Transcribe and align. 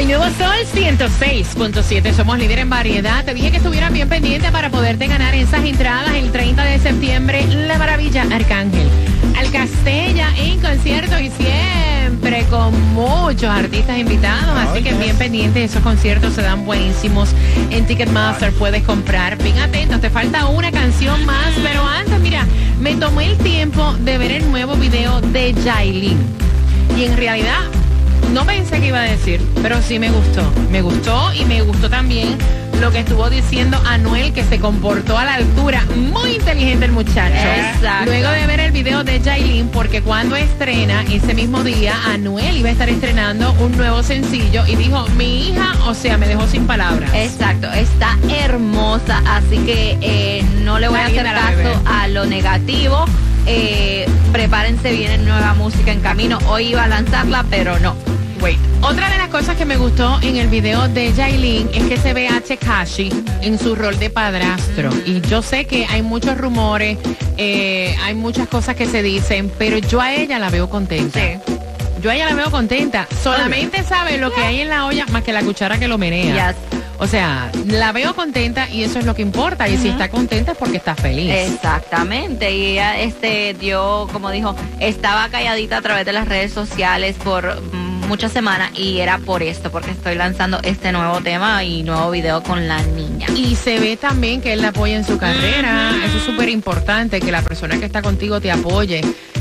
El 0.00 0.06
nuevo 0.06 0.24
Sol 0.24 0.56
106.7, 0.74 2.14
somos 2.14 2.38
líder 2.38 2.60
en 2.60 2.70
variedad. 2.70 3.22
Te 3.22 3.34
dije 3.34 3.50
que 3.50 3.58
estuvieran 3.58 3.92
bien 3.92 4.08
pendientes 4.08 4.50
para 4.50 4.70
poderte 4.70 5.06
ganar 5.08 5.34
esas 5.34 5.62
entradas 5.62 6.14
el 6.14 6.32
30 6.32 6.64
de 6.64 6.78
septiembre. 6.78 7.46
La 7.46 7.76
maravilla 7.76 8.22
Arcángel. 8.22 8.88
Al 9.38 9.50
Castella 9.52 10.30
en 10.38 10.58
concierto 10.58 11.20
y 11.20 11.28
siempre 11.28 12.46
con 12.46 12.94
muchos 12.94 13.50
artistas 13.50 13.98
invitados. 13.98 14.56
Así 14.56 14.82
que 14.82 14.94
bien 14.94 15.18
pendientes, 15.18 15.70
esos 15.70 15.82
conciertos 15.82 16.32
se 16.32 16.40
dan 16.40 16.64
buenísimos. 16.64 17.34
En 17.70 17.84
Ticketmaster 17.86 18.54
puedes 18.54 18.82
comprar. 18.84 19.36
Bien 19.36 19.58
atentos, 19.58 20.00
te 20.00 20.08
falta 20.08 20.46
una 20.46 20.72
canción 20.72 21.26
más. 21.26 21.52
Pero 21.62 21.86
antes, 21.86 22.18
mira, 22.20 22.46
me 22.80 22.94
tomé 22.94 23.32
el 23.32 23.36
tiempo 23.36 23.92
de 24.00 24.16
ver 24.16 24.30
el 24.30 24.50
nuevo 24.50 24.76
video 24.76 25.20
de 25.20 25.54
Jailin. 25.62 26.16
Y 26.96 27.04
en 27.04 27.18
realidad 27.18 27.60
no 28.32 28.44
pensé 28.46 28.80
que 28.80 28.88
iba 28.88 29.00
a 29.00 29.04
decir, 29.04 29.40
pero 29.62 29.80
sí 29.82 29.98
me 29.98 30.10
gustó. 30.10 30.42
Me 30.70 30.82
gustó 30.82 31.32
y 31.34 31.44
me 31.44 31.62
gustó 31.62 31.90
también 31.90 32.36
lo 32.80 32.90
que 32.90 33.00
estuvo 33.00 33.28
diciendo 33.28 33.78
Anuel, 33.84 34.32
que 34.32 34.42
se 34.42 34.58
comportó 34.58 35.18
a 35.18 35.24
la 35.24 35.34
altura. 35.34 35.84
Muy 35.96 36.36
inteligente 36.36 36.86
el 36.86 36.92
muchacho. 36.92 37.34
Exacto. 37.34 38.06
Luego 38.06 38.30
de 38.30 38.46
ver 38.46 38.60
el 38.60 38.72
video 38.72 39.04
de 39.04 39.20
Jailin, 39.20 39.68
porque 39.68 40.00
cuando 40.00 40.34
estrena, 40.34 41.02
ese 41.02 41.34
mismo 41.34 41.62
día, 41.62 41.94
Anuel 42.06 42.56
iba 42.56 42.70
a 42.70 42.72
estar 42.72 42.88
estrenando 42.88 43.52
un 43.60 43.76
nuevo 43.76 44.02
sencillo 44.02 44.66
y 44.66 44.76
dijo, 44.76 45.06
mi 45.16 45.48
hija, 45.48 45.74
o 45.86 45.94
sea, 45.94 46.16
me 46.16 46.26
dejó 46.26 46.46
sin 46.46 46.66
palabras. 46.66 47.10
Exacto, 47.14 47.70
está 47.70 48.16
hermosa, 48.30 49.22
así 49.26 49.58
que 49.58 49.98
eh, 50.00 50.42
no 50.62 50.78
le 50.78 50.88
voy 50.88 51.00
a 51.00 51.06
hacer 51.06 51.24
caso 51.24 51.82
a 51.84 52.08
lo 52.08 52.24
negativo. 52.24 53.04
Eh, 53.46 54.08
prepárense, 54.32 54.92
viene 54.92 55.18
nueva 55.18 55.52
música 55.54 55.92
en 55.92 56.00
camino. 56.00 56.38
Hoy 56.46 56.68
iba 56.68 56.84
a 56.84 56.88
lanzarla, 56.88 57.44
pero 57.50 57.78
no. 57.78 57.94
Wait. 58.40 58.58
Otra 58.82 59.10
de 59.10 59.18
las 59.18 59.28
cosas 59.28 59.56
que 59.56 59.64
me 59.64 59.76
gustó 59.76 60.18
en 60.22 60.36
el 60.36 60.48
video 60.48 60.88
de 60.88 61.12
Jailin 61.12 61.68
es 61.74 61.84
que 61.84 61.96
se 61.96 62.14
ve 62.14 62.28
a 62.28 62.40
Tekashi 62.40 63.10
en 63.42 63.58
su 63.58 63.74
rol 63.74 63.98
de 63.98 64.08
padrastro. 64.10 64.90
Y 65.04 65.20
yo 65.22 65.42
sé 65.42 65.66
que 65.66 65.86
hay 65.86 66.02
muchos 66.02 66.38
rumores, 66.38 66.98
eh, 67.36 67.94
hay 68.02 68.14
muchas 68.14 68.48
cosas 68.48 68.76
que 68.76 68.86
se 68.86 69.02
dicen, 69.02 69.52
pero 69.58 69.78
yo 69.78 70.00
a 70.00 70.14
ella 70.14 70.38
la 70.38 70.50
veo 70.50 70.70
contenta. 70.70 71.20
Yo 72.00 72.10
a 72.10 72.14
ella 72.14 72.30
la 72.30 72.34
veo 72.34 72.50
contenta. 72.50 73.06
Solamente 73.22 73.82
sabe 73.84 74.16
lo 74.16 74.32
que 74.32 74.40
hay 74.40 74.60
en 74.60 74.70
la 74.70 74.86
olla 74.86 75.04
más 75.06 75.22
que 75.22 75.32
la 75.32 75.42
cuchara 75.42 75.78
que 75.78 75.86
lo 75.86 75.98
menea. 75.98 76.52
Yes. 76.52 76.80
O 76.98 77.06
sea, 77.06 77.50
la 77.66 77.92
veo 77.92 78.14
contenta 78.14 78.68
y 78.68 78.82
eso 78.84 78.98
es 78.98 79.06
lo 79.06 79.14
que 79.14 79.22
importa. 79.22 79.68
Y 79.68 79.78
si 79.78 79.88
está 79.88 80.10
contenta 80.10 80.52
es 80.52 80.58
porque 80.58 80.78
está 80.78 80.94
feliz. 80.94 81.32
Exactamente. 81.32 82.54
Y 82.54 82.66
ella 82.72 83.00
este, 83.00 83.54
dio, 83.54 84.06
como 84.12 84.30
dijo, 84.30 84.54
estaba 84.80 85.28
calladita 85.28 85.78
a 85.78 85.82
través 85.82 86.04
de 86.04 86.12
las 86.12 86.28
redes 86.28 86.52
sociales 86.52 87.16
por 87.22 87.58
mm, 87.72 87.89
muchas 88.10 88.32
semanas 88.32 88.76
y 88.76 88.98
era 88.98 89.18
por 89.18 89.40
esto, 89.40 89.70
porque 89.70 89.92
estoy 89.92 90.16
lanzando 90.16 90.58
este 90.64 90.90
nuevo 90.90 91.20
tema 91.20 91.62
y 91.62 91.84
nuevo 91.84 92.10
video 92.10 92.42
con 92.42 92.66
la 92.66 92.82
niña. 92.82 93.28
Y 93.36 93.54
se 93.54 93.78
ve 93.78 93.96
también 93.96 94.40
que 94.40 94.52
él 94.52 94.62
la 94.62 94.68
apoya 94.68 94.96
en 94.96 95.04
su 95.04 95.16
carrera. 95.16 95.92
Eso 96.04 96.18
es 96.18 96.24
súper 96.24 96.48
importante, 96.48 97.20
que 97.20 97.30
la 97.30 97.40
persona 97.42 97.78
que 97.78 97.86
está 97.86 98.02
contigo 98.02 98.40
te 98.40 98.50
apoye 98.50 99.00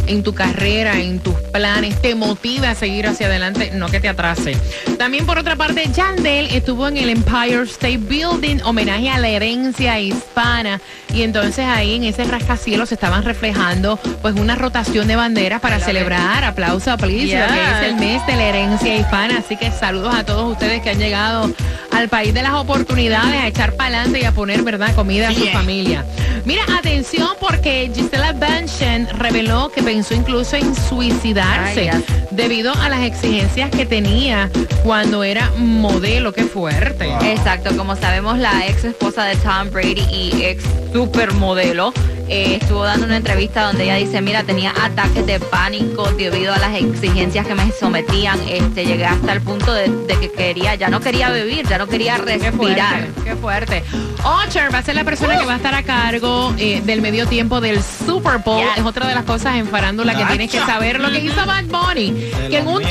en 0.09 0.23
tu 0.23 0.33
carrera, 0.33 0.99
en 0.99 1.19
tus 1.19 1.35
planes, 1.53 2.01
te 2.01 2.15
motive 2.15 2.67
a 2.67 2.75
seguir 2.75 3.07
hacia 3.07 3.27
adelante, 3.27 3.71
no 3.73 3.87
que 3.87 3.99
te 3.99 4.09
atrase. 4.09 4.57
También 4.97 5.25
por 5.25 5.37
otra 5.37 5.55
parte, 5.55 5.87
Yandel 5.95 6.47
estuvo 6.47 6.87
en 6.87 6.97
el 6.97 7.09
Empire 7.09 7.63
State 7.63 7.97
Building, 7.97 8.61
homenaje 8.63 9.09
a 9.09 9.17
la 9.17 9.29
herencia 9.29 9.99
hispana. 9.99 10.81
Y 11.13 11.23
entonces 11.23 11.65
ahí 11.65 11.95
en 11.95 12.03
ese 12.03 12.23
rascacielos 12.25 12.89
se 12.89 12.95
estaban 12.95 13.23
reflejando 13.23 13.97
pues 14.21 14.35
una 14.35 14.55
rotación 14.55 15.07
de 15.07 15.15
banderas 15.15 15.61
para 15.61 15.79
celebrar, 15.79 16.43
aplauso, 16.43 16.95
please, 16.97 17.27
Yes. 17.27 17.43
que 17.51 17.61
es 17.61 17.91
el 17.91 17.95
mes 17.95 18.25
de 18.27 18.35
la 18.35 18.43
herencia 18.43 18.95
hispana. 18.95 19.37
Así 19.39 19.55
que 19.57 19.71
saludos 19.71 20.13
a 20.13 20.23
todos 20.25 20.51
ustedes 20.51 20.81
que 20.81 20.89
han 20.89 20.99
llegado 20.99 21.51
al 21.91 22.09
país 22.09 22.33
de 22.33 22.43
las 22.43 22.53
oportunidades, 22.53 23.41
a 23.41 23.47
echar 23.47 23.73
para 23.73 23.97
adelante 23.97 24.19
y 24.21 24.25
a 24.25 24.31
poner, 24.31 24.61
¿verdad?, 24.63 24.93
comida 24.95 25.29
a 25.29 25.33
su 25.33 25.45
familia. 25.47 26.05
Mira, 26.45 26.63
atención 26.77 27.29
porque 27.39 27.91
Gisela 27.93 28.33
Bündchen 28.33 29.07
reveló 29.17 29.69
que 29.69 29.81
pensó 29.99 30.13
incluso 30.13 30.55
en 30.55 30.73
suicidarse 30.73 31.89
Ay, 31.89 32.05
debido 32.31 32.73
a 32.73 32.87
las 32.87 33.01
exigencias 33.01 33.69
que 33.69 33.85
tenía 33.85 34.49
cuando 34.81 35.25
era 35.25 35.51
modelo. 35.57 36.31
Qué 36.31 36.45
fuerte. 36.45 37.13
Exacto, 37.29 37.75
como 37.75 37.97
sabemos, 37.97 38.37
la 38.37 38.65
ex 38.65 38.85
esposa 38.85 39.25
de 39.25 39.35
Tom 39.35 39.69
Brady 39.69 40.05
y 40.09 40.43
ex 40.45 40.63
supermodelo 40.93 41.91
eh, 42.29 42.59
estuvo 42.61 42.83
dando 42.83 43.05
una 43.05 43.17
entrevista 43.17 43.63
donde 43.63 43.83
ella 43.83 43.95
dice, 43.95 44.21
mira, 44.21 44.43
tenía 44.43 44.73
ataques 44.81 45.25
de 45.25 45.39
pánico 45.39 46.09
debido 46.11 46.53
a 46.53 46.57
las 46.59 46.75
exigencias 46.75 47.45
que 47.47 47.55
me 47.55 47.71
sometían. 47.71 48.39
Este, 48.47 48.85
llegué 48.85 49.05
hasta 49.05 49.33
el 49.33 49.41
punto 49.41 49.73
de, 49.73 49.89
de 49.89 50.19
que 50.19 50.31
quería, 50.31 50.75
ya 50.75 50.89
no 50.89 50.99
quería 50.99 51.31
vivir, 51.31 51.67
ya 51.67 51.77
no 51.77 51.87
quería 51.87 52.15
Qué 52.17 52.37
respirar. 52.39 52.53
fuerte, 52.55 53.21
qué 53.23 53.35
fuerte. 53.35 53.83
Ocher 54.23 54.73
va 54.73 54.79
a 54.79 54.83
ser 54.83 54.95
la 54.95 55.03
persona 55.03 55.37
que 55.39 55.45
va 55.45 55.53
a 55.53 55.57
estar 55.57 55.73
a 55.73 55.83
cargo 55.83 56.53
eh, 56.57 56.81
del 56.85 57.01
medio 57.01 57.25
tiempo 57.27 57.61
del 57.61 57.81
Super 57.81 58.37
Bowl. 58.39 58.61
Yes. 58.61 58.77
Es 58.77 58.85
otra 58.85 59.07
de 59.07 59.15
las 59.15 59.23
cosas 59.23 59.55
en 59.55 59.67
farándula 59.67 60.15
que 60.15 60.25
tienes 60.25 60.51
que 60.51 60.59
saber. 60.59 60.99
Lo 60.99 61.09
que 61.11 61.19
hizo 61.19 61.45
Bad 61.45 61.65
Bunny, 61.65 62.13
que 62.49 62.57
en 62.57 62.67
un 62.67 62.83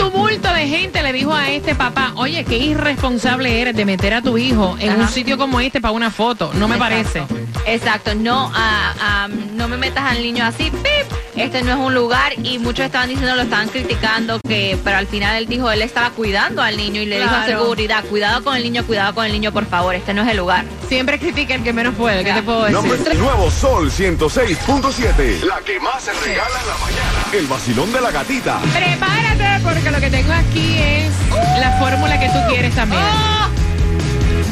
de 0.43 0.69
gente 0.69 1.03
le 1.03 1.13
dijo 1.13 1.35
a 1.35 1.51
este 1.51 1.75
papá, 1.75 2.13
oye, 2.17 2.45
qué 2.45 2.59
irresponsable 2.59 3.61
eres 3.61 3.75
de 3.75 3.85
meter 3.85 4.15
a 4.15 4.23
tu 4.23 4.39
hijo 4.39 4.77
en 4.79 4.91
Ajá. 4.91 5.03
un 5.03 5.09
sitio 5.09 5.37
como 5.37 5.61
este 5.61 5.81
para 5.81 5.93
una 5.93 6.11
foto. 6.11 6.53
No 6.55 6.69
me 6.69 6.77
parece. 6.79 7.23
Exacto, 7.67 8.15
no, 8.15 8.51
ah, 8.55 9.29
no 9.55 9.69
me 9.69 9.77
metas 9.77 10.05
al 10.05 10.23
niño 10.23 10.45
así, 10.45 10.71
¡pip! 10.71 10.98
Este 11.39 11.63
no 11.63 11.73
es 11.73 11.79
un 11.79 11.95
lugar 11.95 12.33
y 12.43 12.59
muchos 12.59 12.87
estaban 12.87 13.09
diciendo, 13.09 13.37
lo 13.37 13.43
estaban 13.43 13.69
criticando, 13.69 14.41
que 14.41 14.79
pero 14.83 14.97
al 14.97 15.07
final 15.07 15.37
él 15.37 15.47
dijo, 15.47 15.71
él 15.71 15.83
estaba 15.83 16.11
cuidando 16.11 16.63
al 16.63 16.77
niño 16.77 17.01
y 17.01 17.07
le 17.07 17.21
dijo 17.21 17.35
a 17.35 17.47
seguridad, 17.47 18.05
cuidado 18.05 18.43
con 18.43 18.57
el 18.57 18.63
niño, 18.63 18.85
cuidado 18.85 19.15
con 19.15 19.27
el 19.27 19.33
niño, 19.33 19.53
por 19.53 19.67
favor, 19.67 19.95
este 19.95 20.15
no 20.15 20.23
es 20.23 20.29
el 20.29 20.39
lugar. 20.39 20.65
Siempre 20.89 21.19
critica 21.19 21.55
el 21.55 21.63
que 21.63 21.73
menos 21.73 21.95
puede. 21.95 22.25
¿Qué 22.25 22.33
te 22.33 22.43
puedo 22.43 22.65
decir? 22.65 22.75
Nombre 22.75 22.99
tres. 22.99 23.19
Nuevo 23.19 23.51
Sol 23.51 23.91
106.7. 23.91 25.43
La 25.45 25.61
que 25.61 25.79
más 25.81 26.03
se 26.03 26.13
regala 26.13 26.61
en 26.61 26.67
la 26.67 26.79
mañana. 26.79 27.27
El 27.33 27.47
vacilón 27.47 27.93
de 27.93 28.01
la 28.01 28.11
gatita. 28.11 28.59
Prepárate 28.73 29.65
porque 29.65 29.91
lo 29.91 30.01
que 30.01 30.11
tengo 30.11 30.33
aquí 30.33 30.79
es 30.79 31.13
la 31.61 31.79
fórmula 31.79 32.19
que 32.19 32.29
tú 32.29 32.39
quieres 32.49 32.75
también. 32.75 33.03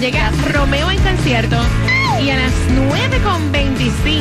Llega 0.00 0.30
Romeo 0.52 0.91
en 0.91 1.02
concierto 1.02 1.56
y 2.20 2.30
a 2.30 2.36
las 2.36 2.52
9.25 3.12 4.16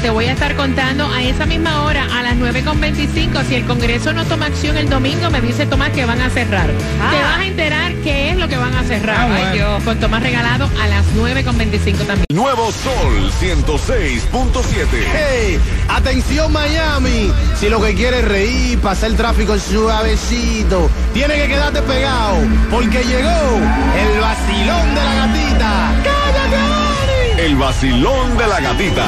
te 0.00 0.08
voy 0.08 0.24
a 0.24 0.32
estar 0.32 0.56
contando 0.56 1.04
a 1.04 1.22
esa 1.22 1.44
misma 1.44 1.82
hora, 1.82 2.06
a 2.16 2.22
las 2.22 2.36
9.25, 2.36 3.44
si 3.44 3.54
el 3.56 3.66
Congreso 3.66 4.14
no 4.14 4.24
toma 4.24 4.46
acción 4.46 4.78
el 4.78 4.88
domingo, 4.88 5.28
me 5.30 5.42
dice 5.42 5.66
Tomás 5.66 5.90
que 5.90 6.06
van 6.06 6.22
a 6.22 6.30
cerrar. 6.30 6.70
Ah. 7.02 7.10
Te 7.10 7.22
vas 7.22 7.38
a 7.38 7.44
enterar 7.44 7.92
qué 8.02 8.30
es 8.30 8.38
lo 8.38 8.48
que 8.48 8.56
van 8.56 8.74
a 8.74 8.82
cerrar. 8.84 9.30
Ay, 9.30 9.58
Dios. 9.58 9.82
Con 9.82 10.00
Tomás 10.00 10.22
regalado 10.22 10.70
a 10.82 10.86
las 10.86 11.04
9.25 11.14 12.06
también. 12.06 12.24
Nuevo 12.32 12.72
Sol 12.72 13.30
106.7. 13.42 14.86
¡Hey! 15.12 15.60
¡Atención 15.88 16.50
Miami! 16.50 17.30
Si 17.60 17.68
lo 17.68 17.82
que 17.82 17.94
quieres 17.94 18.20
es 18.20 18.28
reír, 18.28 18.78
pasar 18.78 19.10
el 19.10 19.16
tráfico 19.16 19.58
suavecito, 19.58 20.88
tiene 21.12 21.34
que 21.34 21.48
quedarte 21.48 21.82
pegado, 21.82 22.38
porque 22.70 23.04
llegó 23.04 23.60
el 23.98 24.20
vacilón 24.20 24.94
de 24.94 25.04
la 25.04 25.14
gatita. 25.14 25.92
¡Cállate, 26.04 27.44
El 27.44 27.56
vacilón 27.56 28.38
de 28.38 28.46
la 28.46 28.60
gatita. 28.60 29.06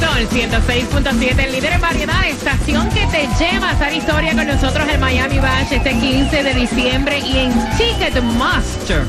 Sol 0.00 0.28
106.7, 0.28 1.44
el 1.44 1.52
líder 1.52 1.72
en 1.74 1.80
variedad, 1.80 2.26
estación 2.26 2.88
que 2.90 3.06
te 3.06 3.28
lleva 3.38 3.68
a 3.68 3.72
hacer 3.72 3.92
historia 3.94 4.34
con 4.34 4.46
nosotros 4.46 4.88
en 4.88 5.00
Miami 5.00 5.38
Bash 5.38 5.72
este 5.72 5.90
15 5.90 6.42
de 6.42 6.54
diciembre 6.54 7.18
y 7.18 7.38
en 7.38 7.52
Ticketmaster. 7.76 9.02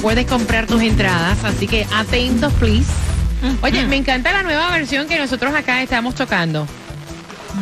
Puedes 0.00 0.26
comprar 0.26 0.66
tus 0.66 0.82
entradas, 0.82 1.42
así 1.44 1.66
que 1.66 1.86
atentos, 1.94 2.52
please. 2.54 2.90
Oye, 3.62 3.84
me 3.86 3.96
encanta 3.96 4.32
la 4.32 4.42
nueva 4.42 4.70
versión 4.70 5.08
que 5.08 5.18
nosotros 5.18 5.54
acá 5.54 5.82
estamos 5.82 6.14
tocando. 6.14 6.66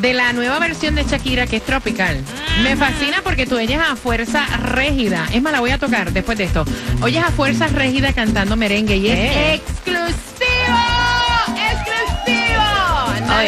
De 0.00 0.14
la 0.14 0.32
nueva 0.32 0.58
versión 0.58 0.94
de 0.94 1.04
Shakira, 1.04 1.46
que 1.46 1.56
es 1.56 1.64
tropical. 1.64 2.16
Me 2.62 2.76
fascina 2.76 3.22
porque 3.24 3.46
tú 3.46 3.56
oyes 3.56 3.78
a 3.78 3.96
Fuerza 3.96 4.46
Régida. 4.58 5.26
Es 5.32 5.42
más, 5.42 5.52
la 5.52 5.60
voy 5.60 5.70
a 5.70 5.78
tocar 5.78 6.12
después 6.12 6.38
de 6.38 6.44
esto. 6.44 6.64
Oyes 7.02 7.24
a 7.24 7.30
Fuerza 7.32 7.66
Régida 7.66 8.12
cantando 8.12 8.56
merengue 8.56 8.96
y 8.96 9.08
es 9.08 9.60
exclusivo. 9.60 10.29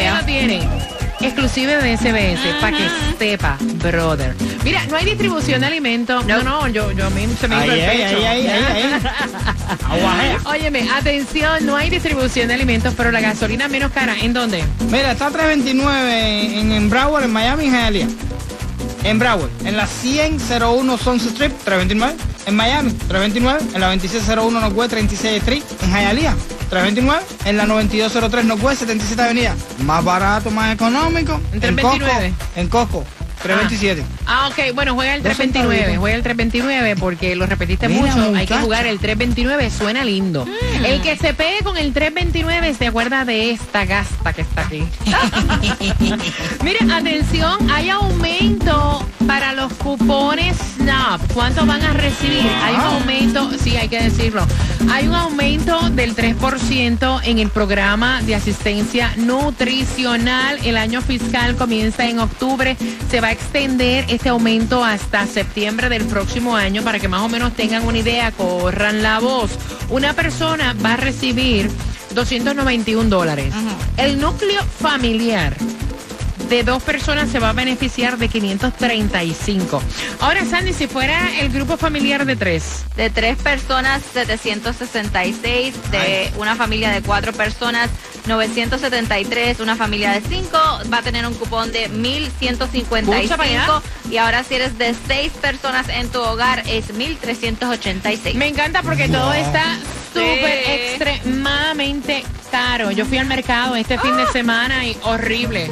Nadie 0.01 0.23
tiene. 0.25 0.67
Exclusive 1.21 1.77
de 1.77 1.95
SBS, 1.95 2.39
para 2.59 2.75
que 2.77 2.83
sepa, 3.17 3.57
brother. 3.81 4.35
Mira, 4.63 4.85
no 4.87 4.97
hay 4.97 5.05
distribución 5.05 5.61
de 5.61 5.67
alimentos. 5.67 6.25
No, 6.25 6.41
no, 6.43 6.67
yo, 6.67 6.91
yo 6.91 7.05
a 7.07 7.09
mí 7.11 7.27
se 7.39 7.47
me 7.47 7.55
hizo 7.63 7.73
el 7.73 7.79
pecho. 7.85 8.17
ay, 8.27 8.47
ay, 8.47 8.47
ay. 8.47 10.35
Óyeme, 10.45 10.89
atención, 10.89 11.65
no 11.65 11.75
hay 11.77 11.89
distribución 11.89 12.47
de 12.49 12.55
alimentos, 12.55 12.93
pero 12.97 13.11
la 13.11 13.21
gasolina 13.21 13.67
menos 13.69 13.91
cara, 13.91 14.15
¿en 14.19 14.33
dónde? 14.33 14.63
Mira, 14.89 15.11
está 15.13 15.29
329 15.29 16.59
en, 16.59 16.71
en 16.71 16.89
Broward, 16.89 17.23
en 17.23 17.31
Miami, 17.31 17.65
en 17.67 17.71
Hialeah. 17.73 18.07
En 19.03 19.19
Broward, 19.19 19.49
en 19.65 19.77
la 19.77 19.85
10001 19.85 20.97
Sunset 20.97 21.31
Strip, 21.31 21.51
329. 21.63 22.15
En 22.47 22.55
Miami, 22.55 22.91
329. 22.91 23.75
En 23.75 23.81
la 23.81 23.87
2601 23.87 24.59
Northwest 24.59 24.91
36 24.91 25.37
Street, 25.41 25.63
en 25.83 25.89
Hialeah, 25.89 26.35
329. 26.73 27.23
En 27.45 27.57
la 27.57 27.65
9203 27.65 28.45
Northwest 28.45 28.79
77 28.79 29.21
Avenida. 29.21 29.55
Más 29.85 30.03
barato, 30.03 30.49
más 30.49 30.73
económico. 30.73 31.39
En 31.51 31.59
329. 31.59 32.33
Costco, 32.33 32.59
En 32.59 32.67
Costco, 32.67 33.05
327. 33.43 34.03
Ah, 34.25 34.47
ok, 34.49 34.73
bueno, 34.73 34.93
juega 34.95 35.15
el 35.15 35.21
Dos 35.23 35.33
329, 35.35 35.75
centavitos. 35.75 35.99
juega 36.01 36.15
el 36.15 36.23
329 36.23 36.95
porque 36.95 37.35
lo 37.35 37.45
repetiste 37.45 37.87
Mira, 37.89 38.15
mucho, 38.15 38.35
hay 38.35 38.45
que 38.47 38.55
jugar 38.57 38.85
el 38.87 38.99
329, 38.99 39.69
suena 39.69 40.03
lindo. 40.03 40.45
Mm. 40.45 40.85
El 40.85 41.01
que 41.01 41.15
se 41.17 41.33
pegue 41.33 41.59
con 41.63 41.77
el 41.77 41.93
329 41.93 42.73
se 42.73 42.87
acuerda 42.87 43.25
de 43.25 43.51
esta 43.51 43.85
gasta 43.85 44.33
que 44.33 44.41
está 44.41 44.61
aquí. 44.61 44.83
Mira, 46.63 46.95
atención, 46.97 47.69
hay 47.71 47.89
aumento 47.89 49.05
para 49.27 49.53
los 49.53 49.71
cupones 49.73 50.57
SNAP. 50.77 51.21
¿Cuánto 51.33 51.65
van 51.65 51.81
a 51.83 51.93
recibir? 51.93 52.41
Hay 52.63 52.73
un 52.75 52.79
Ah. 52.81 52.95
aumento, 52.99 53.49
sí, 53.61 53.75
hay 53.77 53.87
que 53.89 54.01
decirlo. 54.01 54.45
Hay 54.91 55.07
un 55.07 55.15
aumento 55.15 55.89
del 55.91 56.15
3% 56.15 57.21
en 57.23 57.39
el 57.39 57.49
programa 57.49 58.21
de 58.23 58.35
asistencia 58.35 59.13
nutricional. 59.17 60.59
El 60.63 60.77
año 60.77 61.01
fiscal 61.01 61.55
comienza 61.55 62.05
en 62.05 62.19
octubre. 62.19 62.75
Se 63.09 63.21
va 63.21 63.29
a 63.29 63.31
extender 63.33 64.05
este 64.07 64.29
aumento 64.29 64.83
hasta 64.83 65.27
septiembre 65.27 65.89
del 65.89 66.05
próximo 66.05 66.55
año 66.55 66.83
para 66.83 66.99
que 66.99 67.07
más 67.07 67.21
o 67.21 67.29
menos 67.29 67.53
tengan 67.53 67.85
una 67.85 67.97
idea, 67.97 68.31
corran 68.31 69.03
la 69.03 69.19
voz. 69.19 69.51
Una 69.89 70.13
persona 70.13 70.75
va 70.83 70.93
a 70.93 70.97
recibir 70.97 71.69
291 72.13 73.09
dólares. 73.09 73.53
El 73.97 74.19
núcleo 74.19 74.63
familiar 74.63 75.55
de 76.49 76.63
dos 76.63 76.83
personas 76.83 77.29
se 77.29 77.39
va 77.39 77.49
a 77.49 77.53
beneficiar 77.53 78.17
de 78.17 78.29
535. 78.29 79.81
Ahora, 80.19 80.45
Sandy, 80.45 80.73
si 80.73 80.87
fuera 80.87 81.39
el 81.39 81.49
grupo 81.49 81.77
familiar 81.77 82.25
de 82.25 82.35
tres, 82.35 82.85
De 82.95 83.09
tres 83.09 83.37
personas, 83.37 84.03
766. 84.13 85.73
De 85.91 86.31
una 86.37 86.55
familia 86.55 86.91
de 86.91 87.01
cuatro 87.01 87.33
personas, 87.33 87.89
973. 88.27 89.59
Una 89.59 89.75
familia 89.75 90.11
de 90.11 90.21
cinco 90.21 90.57
va 90.91 90.97
a 90.99 91.01
tener 91.01 91.25
un 91.27 91.33
cupón 91.33 91.71
de 91.71 91.83
Escucha 91.83 91.93
para 93.37 93.49
allá. 93.49 93.65
1155. 93.65 93.83
Y 94.11 94.17
ahora 94.17 94.43
si 94.43 94.55
eres 94.55 94.77
de 94.77 94.95
seis 95.07 95.31
personas 95.41 95.87
en 95.89 96.09
tu 96.09 96.21
hogar, 96.21 96.63
es 96.67 96.93
1386. 96.93 98.35
me 98.35 98.47
encanta 98.47 98.81
porque 98.83 99.07
todo 99.09 99.33
está 99.33 99.77
súper 100.13 100.63
Sí. 100.65 100.71
extremadamente 100.71 102.23
caro. 102.51 102.91
Yo 102.91 103.05
fui 103.05 103.17
al 103.17 103.25
mercado 103.25 103.75
este 103.75 103.97
fin 103.99 104.15
de 104.17 104.27
semana 104.27 104.85
y 104.85 104.95
horrible. 105.03 105.71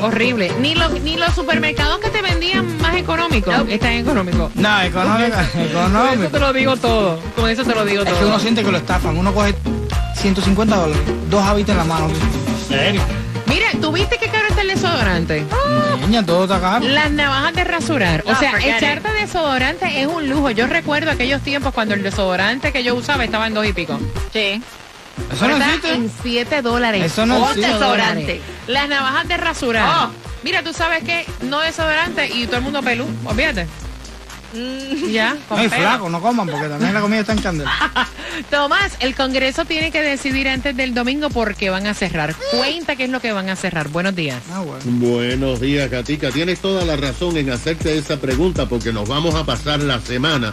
Horrible. 0.00 0.52
Ni, 0.60 0.74
los 0.74 0.90
ni 1.02 1.16
los 1.16 1.32
supermercados 1.34 1.98
que 2.00 2.10
te 2.10 2.20
vendían 2.20 2.76
más 2.82 2.96
económicos 2.96 3.54
están 3.68 3.92
económicos. 3.92 4.54
No, 4.54 4.82
económico, 4.82 5.36
Con 5.72 5.96
eso 6.20 6.28
te 6.30 6.38
lo 6.40 6.52
digo 6.52 6.76
todo. 6.76 7.20
Con 7.36 7.48
eso 7.48 7.64
te 7.64 7.74
lo 7.74 7.84
digo 7.84 8.02
Es 8.02 8.08
que 8.08 8.14
todo. 8.16 8.28
uno 8.28 8.38
siente 8.40 8.62
que 8.64 8.70
lo 8.72 8.78
estafan. 8.78 9.16
Uno 9.16 9.32
coge 9.32 9.54
150 10.14 10.76
dólares, 10.76 11.02
dos 11.28 11.42
hábitos 11.42 11.70
en 11.72 11.78
la 11.78 11.84
mano. 11.84 12.08
¿Serio? 12.68 13.02
Mira, 13.46 13.66
¿tú 13.80 13.92
viste 13.92 14.18
qué 14.18 14.28
caro 14.28 14.48
está 14.48 14.62
el 14.62 14.68
desodorante? 14.68 15.44
Niña, 16.00 16.24
todo 16.24 16.44
está 16.44 16.60
caro. 16.60 16.86
Las 16.86 17.10
navajas 17.10 17.54
de 17.54 17.64
rasurar. 17.64 18.24
o 18.26 18.34
sea, 18.34 18.58
echarte 18.58 19.12
desodorante 19.12 20.00
es 20.00 20.06
un 20.06 20.28
lujo. 20.28 20.50
Yo 20.50 20.66
recuerdo 20.66 21.10
aquellos 21.10 21.42
tiempos 21.42 21.74
cuando 21.74 21.94
el 21.94 22.02
desodorante 22.02 22.72
que 22.72 22.82
yo 22.82 22.94
usaba 22.94 23.24
estaba 23.24 23.46
en 23.46 23.54
dos 23.54 23.66
y 23.66 23.72
pico. 23.72 23.98
Sí. 24.32 24.62
Eso 25.32 25.46
no 25.46 25.56
existe. 25.56 25.92
en 25.92 26.10
7 26.22 26.62
dólares. 26.62 27.04
Eso 27.04 27.26
no 27.26 27.44
existe. 27.48 27.68
Desodorante. 27.72 28.40
Las 28.66 28.88
navajas 28.88 29.28
de 29.28 29.36
rasurar. 29.36 30.08
Oh. 30.08 30.10
Mira, 30.42 30.62
tú 30.62 30.72
sabes 30.72 31.04
que 31.04 31.24
no 31.42 31.60
desodorante 31.60 32.26
y 32.28 32.46
todo 32.46 32.56
el 32.56 32.62
mundo 32.62 32.82
pelú. 32.82 33.06
Olvídate. 33.24 33.66
Ya, 35.10 35.36
con 35.48 35.58
No, 35.58 35.64
y 35.64 35.68
flaco, 35.68 36.08
no 36.08 36.20
coman 36.20 36.46
porque 36.46 36.68
también 36.68 36.94
la 36.94 37.00
comida 37.00 37.20
está 37.20 37.32
en 37.32 37.40
candela. 37.40 37.72
Tomás, 38.50 38.96
el 39.00 39.14
Congreso 39.14 39.64
tiene 39.64 39.90
que 39.90 40.02
decidir 40.02 40.48
antes 40.48 40.76
del 40.76 40.94
domingo 40.94 41.30
por 41.30 41.54
qué 41.54 41.70
van 41.70 41.86
a 41.86 41.94
cerrar. 41.94 42.34
Cuenta 42.50 42.96
qué 42.96 43.04
es 43.04 43.10
lo 43.10 43.20
que 43.20 43.32
van 43.32 43.48
a 43.48 43.56
cerrar. 43.56 43.88
Buenos 43.88 44.14
días. 44.14 44.42
Ah, 44.50 44.60
bueno. 44.60 44.82
Buenos 44.84 45.60
días, 45.60 45.88
Katica. 45.88 46.30
Tienes 46.30 46.60
toda 46.60 46.84
la 46.84 46.96
razón 46.96 47.36
en 47.36 47.50
hacerte 47.50 47.96
esa 47.96 48.20
pregunta 48.20 48.68
porque 48.68 48.92
nos 48.92 49.08
vamos 49.08 49.34
a 49.34 49.44
pasar 49.44 49.80
la 49.80 50.00
semana 50.00 50.52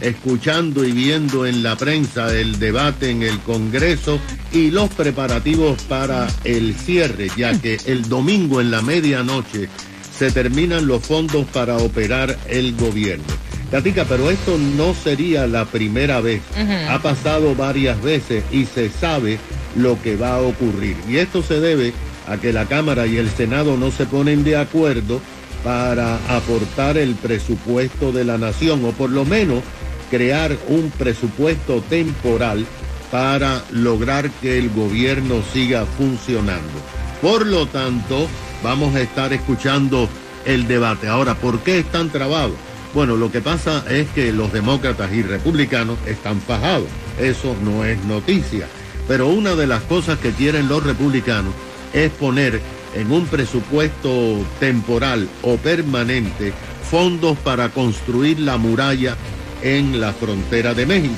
escuchando 0.00 0.84
y 0.84 0.92
viendo 0.92 1.46
en 1.46 1.62
la 1.62 1.76
prensa 1.76 2.34
el 2.34 2.58
debate 2.58 3.10
en 3.10 3.22
el 3.22 3.38
Congreso 3.40 4.18
y 4.52 4.70
los 4.70 4.90
preparativos 4.90 5.82
para 5.82 6.28
el 6.44 6.74
cierre, 6.74 7.28
ya 7.36 7.58
que 7.60 7.78
el 7.86 8.08
domingo 8.08 8.60
en 8.60 8.70
la 8.70 8.82
medianoche 8.82 9.68
se 10.16 10.30
terminan 10.30 10.86
los 10.86 11.04
fondos 11.04 11.46
para 11.46 11.76
operar 11.78 12.36
el 12.48 12.76
gobierno. 12.76 13.41
Katica, 13.72 14.04
pero 14.04 14.30
esto 14.30 14.58
no 14.58 14.92
sería 14.92 15.46
la 15.46 15.64
primera 15.64 16.20
vez. 16.20 16.42
Ha 16.90 16.98
pasado 16.98 17.54
varias 17.54 18.02
veces 18.02 18.44
y 18.52 18.66
se 18.66 18.90
sabe 18.90 19.38
lo 19.74 20.00
que 20.02 20.14
va 20.14 20.34
a 20.34 20.40
ocurrir. 20.40 20.94
Y 21.08 21.16
esto 21.16 21.42
se 21.42 21.58
debe 21.58 21.94
a 22.28 22.36
que 22.36 22.52
la 22.52 22.66
Cámara 22.66 23.06
y 23.06 23.16
el 23.16 23.30
Senado 23.30 23.78
no 23.78 23.90
se 23.90 24.04
ponen 24.04 24.44
de 24.44 24.58
acuerdo 24.58 25.22
para 25.64 26.16
aportar 26.36 26.98
el 26.98 27.14
presupuesto 27.14 28.12
de 28.12 28.26
la 28.26 28.36
nación 28.36 28.84
o 28.84 28.90
por 28.90 29.08
lo 29.08 29.24
menos 29.24 29.62
crear 30.10 30.54
un 30.68 30.90
presupuesto 30.90 31.80
temporal 31.88 32.66
para 33.10 33.64
lograr 33.70 34.30
que 34.42 34.58
el 34.58 34.68
gobierno 34.68 35.42
siga 35.50 35.86
funcionando. 35.86 36.78
Por 37.22 37.46
lo 37.46 37.64
tanto, 37.64 38.28
vamos 38.62 38.94
a 38.94 39.00
estar 39.00 39.32
escuchando 39.32 40.10
el 40.44 40.68
debate. 40.68 41.08
Ahora, 41.08 41.36
¿por 41.36 41.60
qué 41.60 41.78
están 41.78 42.10
trabados? 42.10 42.56
Bueno, 42.94 43.16
lo 43.16 43.32
que 43.32 43.40
pasa 43.40 43.84
es 43.88 44.08
que 44.10 44.32
los 44.32 44.52
demócratas 44.52 45.10
y 45.12 45.22
republicanos 45.22 45.98
están 46.06 46.40
fajados. 46.40 46.88
Eso 47.18 47.56
no 47.62 47.84
es 47.84 48.02
noticia. 48.04 48.68
Pero 49.08 49.28
una 49.28 49.54
de 49.54 49.66
las 49.66 49.82
cosas 49.84 50.18
que 50.18 50.32
quieren 50.32 50.68
los 50.68 50.84
republicanos 50.84 51.54
es 51.94 52.10
poner 52.10 52.60
en 52.94 53.10
un 53.10 53.26
presupuesto 53.26 54.44
temporal 54.60 55.28
o 55.42 55.56
permanente 55.56 56.52
fondos 56.90 57.38
para 57.38 57.70
construir 57.70 58.38
la 58.40 58.58
muralla 58.58 59.16
en 59.62 59.98
la 59.98 60.12
frontera 60.12 60.74
de 60.74 60.84
México. 60.84 61.14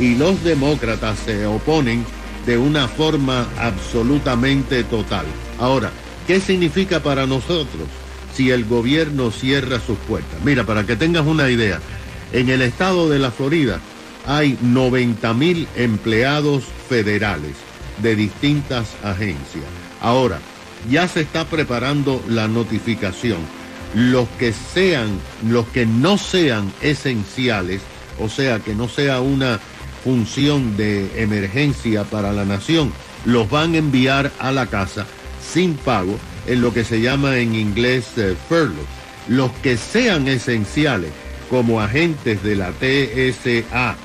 Y 0.00 0.16
los 0.16 0.42
demócratas 0.42 1.18
se 1.24 1.46
oponen 1.46 2.04
de 2.46 2.58
una 2.58 2.88
forma 2.88 3.46
absolutamente 3.58 4.82
total. 4.82 5.26
Ahora, 5.60 5.92
¿qué 6.26 6.40
significa 6.40 7.00
para 7.00 7.26
nosotros 7.26 7.86
si 8.34 8.50
el 8.50 8.64
gobierno 8.64 9.30
cierra 9.30 9.80
sus 9.80 9.98
puertas? 9.98 10.40
Mira, 10.44 10.64
para 10.64 10.84
que 10.84 10.96
tengas 10.96 11.26
una 11.26 11.50
idea, 11.50 11.80
en 12.32 12.48
el 12.48 12.62
estado 12.62 13.08
de 13.08 13.18
la 13.18 13.30
Florida 13.30 13.80
hay 14.26 14.58
90 14.60 15.34
mil 15.34 15.68
empleados 15.76 16.64
federales 16.88 17.56
de 17.98 18.16
distintas 18.16 18.94
agencias. 19.02 19.64
Ahora, 20.00 20.38
ya 20.90 21.06
se 21.08 21.20
está 21.20 21.44
preparando 21.44 22.22
la 22.28 22.48
notificación. 22.48 23.38
Los 23.94 24.28
que 24.38 24.52
sean, 24.52 25.18
los 25.48 25.66
que 25.68 25.84
no 25.86 26.16
sean 26.16 26.72
esenciales, 26.80 27.82
o 28.18 28.28
sea, 28.28 28.60
que 28.60 28.74
no 28.74 28.88
sea 28.88 29.20
una 29.20 29.60
función 30.02 30.76
de 30.76 31.22
emergencia 31.22 32.04
para 32.04 32.32
la 32.32 32.44
nación, 32.44 32.92
los 33.24 33.48
van 33.50 33.74
a 33.74 33.78
enviar 33.78 34.32
a 34.38 34.50
la 34.50 34.66
casa 34.66 35.06
sin 35.52 35.74
pago 35.74 36.18
en 36.46 36.60
lo 36.60 36.72
que 36.72 36.84
se 36.84 37.00
llama 37.00 37.38
en 37.38 37.54
inglés 37.54 38.06
eh, 38.16 38.34
furlough. 38.48 38.86
Los 39.28 39.52
que 39.62 39.76
sean 39.76 40.28
esenciales 40.28 41.10
como 41.48 41.80
agentes 41.80 42.42
de 42.42 42.56
la 42.56 42.72
TSA, 42.72 43.96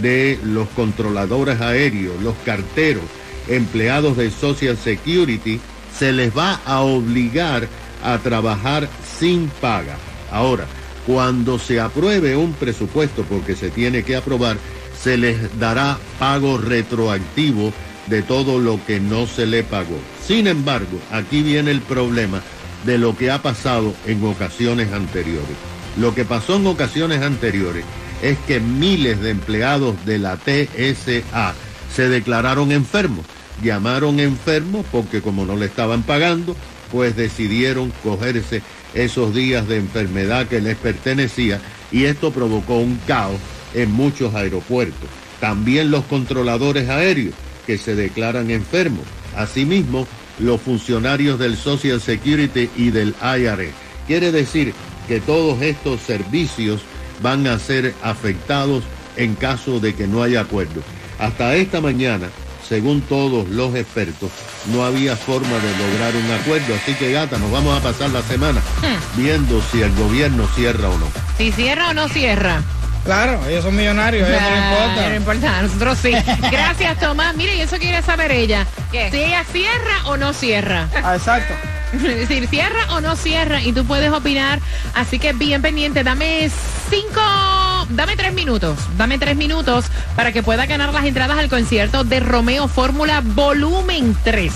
de 0.00 0.38
los 0.42 0.68
controladores 0.70 1.60
aéreos, 1.60 2.20
los 2.22 2.34
carteros, 2.44 3.04
empleados 3.48 4.16
de 4.16 4.30
Social 4.30 4.76
Security, 4.76 5.60
se 5.96 6.12
les 6.12 6.36
va 6.36 6.60
a 6.64 6.80
obligar 6.80 7.68
a 8.02 8.18
trabajar 8.18 8.88
sin 9.18 9.48
paga. 9.60 9.96
Ahora, 10.32 10.66
cuando 11.06 11.58
se 11.58 11.80
apruebe 11.80 12.36
un 12.36 12.52
presupuesto, 12.54 13.22
porque 13.24 13.54
se 13.54 13.70
tiene 13.70 14.02
que 14.02 14.16
aprobar, 14.16 14.56
se 15.00 15.16
les 15.16 15.58
dará 15.58 15.98
pago 16.18 16.58
retroactivo 16.58 17.72
de 18.06 18.22
todo 18.22 18.58
lo 18.58 18.84
que 18.86 19.00
no 19.00 19.26
se 19.26 19.46
le 19.46 19.62
pagó. 19.62 19.98
Sin 20.26 20.46
embargo, 20.46 20.98
aquí 21.10 21.42
viene 21.42 21.70
el 21.70 21.80
problema 21.80 22.42
de 22.84 22.98
lo 22.98 23.16
que 23.16 23.30
ha 23.30 23.42
pasado 23.42 23.94
en 24.06 24.24
ocasiones 24.24 24.92
anteriores. 24.92 25.56
Lo 25.96 26.14
que 26.14 26.24
pasó 26.24 26.56
en 26.56 26.66
ocasiones 26.66 27.22
anteriores 27.22 27.84
es 28.22 28.38
que 28.46 28.60
miles 28.60 29.20
de 29.20 29.30
empleados 29.30 29.94
de 30.04 30.18
la 30.18 30.36
TSA 30.36 31.54
se 31.94 32.08
declararon 32.08 32.72
enfermos. 32.72 33.24
Llamaron 33.62 34.18
enfermos 34.18 34.84
porque 34.90 35.22
como 35.22 35.46
no 35.46 35.56
le 35.56 35.66
estaban 35.66 36.02
pagando, 36.02 36.56
pues 36.90 37.16
decidieron 37.16 37.92
cogerse 38.02 38.62
esos 38.94 39.34
días 39.34 39.66
de 39.68 39.76
enfermedad 39.76 40.46
que 40.46 40.60
les 40.60 40.76
pertenecía 40.76 41.60
y 41.90 42.04
esto 42.04 42.32
provocó 42.32 42.76
un 42.76 42.98
caos 43.06 43.38
en 43.74 43.90
muchos 43.90 44.34
aeropuertos. 44.34 45.08
también 45.40 45.90
los 45.90 46.04
controladores 46.04 46.88
aéreos 46.88 47.34
que 47.66 47.78
se 47.78 47.94
declaran 47.94 48.50
enfermos, 48.50 49.04
asimismo 49.36 50.06
los 50.38 50.60
funcionarios 50.60 51.38
del 51.38 51.56
Social 51.56 52.00
Security 52.00 52.68
y 52.76 52.90
del 52.90 53.14
IRS. 53.22 53.72
Quiere 54.06 54.32
decir 54.32 54.74
que 55.08 55.20
todos 55.20 55.62
estos 55.62 56.00
servicios 56.00 56.82
van 57.22 57.46
a 57.46 57.58
ser 57.58 57.94
afectados 58.02 58.84
en 59.16 59.34
caso 59.34 59.80
de 59.80 59.94
que 59.94 60.06
no 60.06 60.22
haya 60.22 60.40
acuerdo. 60.40 60.82
Hasta 61.18 61.54
esta 61.54 61.80
mañana, 61.80 62.28
según 62.68 63.00
todos 63.02 63.48
los 63.48 63.74
expertos, 63.74 64.30
no 64.72 64.84
había 64.84 65.16
forma 65.16 65.56
de 65.58 65.78
lograr 65.78 66.16
un 66.16 66.30
acuerdo. 66.32 66.74
Así 66.74 66.94
que 66.94 67.12
gata, 67.12 67.38
nos 67.38 67.50
vamos 67.50 67.78
a 67.78 67.82
pasar 67.82 68.10
la 68.10 68.22
semana 68.22 68.60
viendo 69.16 69.62
si 69.70 69.82
el 69.82 69.94
gobierno 69.94 70.46
cierra 70.54 70.88
o 70.88 70.98
no. 70.98 71.06
Si 71.38 71.52
cierra 71.52 71.90
o 71.90 71.94
no 71.94 72.08
cierra. 72.08 72.62
Claro, 73.04 73.38
ellos 73.46 73.64
son 73.64 73.76
millonarios, 73.76 74.26
ellos 74.28 74.40
no 74.40 74.50
les 74.50 74.64
importa. 74.64 75.08
No 75.08 75.14
importa, 75.14 75.58
a 75.58 75.62
nosotros 75.62 75.98
sí. 75.98 76.12
Gracias, 76.50 76.98
Tomás. 76.98 77.36
Mire, 77.36 77.56
y 77.56 77.60
eso 77.60 77.76
quiere 77.76 78.00
saber 78.02 78.32
ella. 78.32 78.66
¿Qué? 78.90 79.10
Si 79.10 79.18
ella 79.18 79.44
cierra 79.44 80.06
o 80.06 80.16
no 80.16 80.32
cierra. 80.32 80.88
Ah, 81.02 81.14
exacto. 81.14 81.54
Es 81.94 82.02
decir, 82.02 82.48
cierra 82.48 82.94
o 82.94 83.00
no 83.00 83.14
cierra. 83.14 83.62
Y 83.62 83.72
tú 83.72 83.84
puedes 83.84 84.10
opinar. 84.10 84.58
Así 84.94 85.18
que 85.18 85.32
bien 85.32 85.62
pendiente. 85.62 86.02
Dame 86.02 86.50
cinco. 86.90 87.20
Dame 87.90 88.16
tres 88.16 88.32
minutos. 88.32 88.78
Dame 88.96 89.18
tres 89.18 89.36
minutos 89.36 89.84
para 90.16 90.32
que 90.32 90.42
pueda 90.42 90.66
ganar 90.66 90.92
las 90.92 91.04
entradas 91.04 91.38
al 91.38 91.48
concierto 91.48 92.02
de 92.02 92.20
Romeo 92.20 92.66
Fórmula 92.66 93.20
Volumen 93.22 94.16
3. 94.24 94.52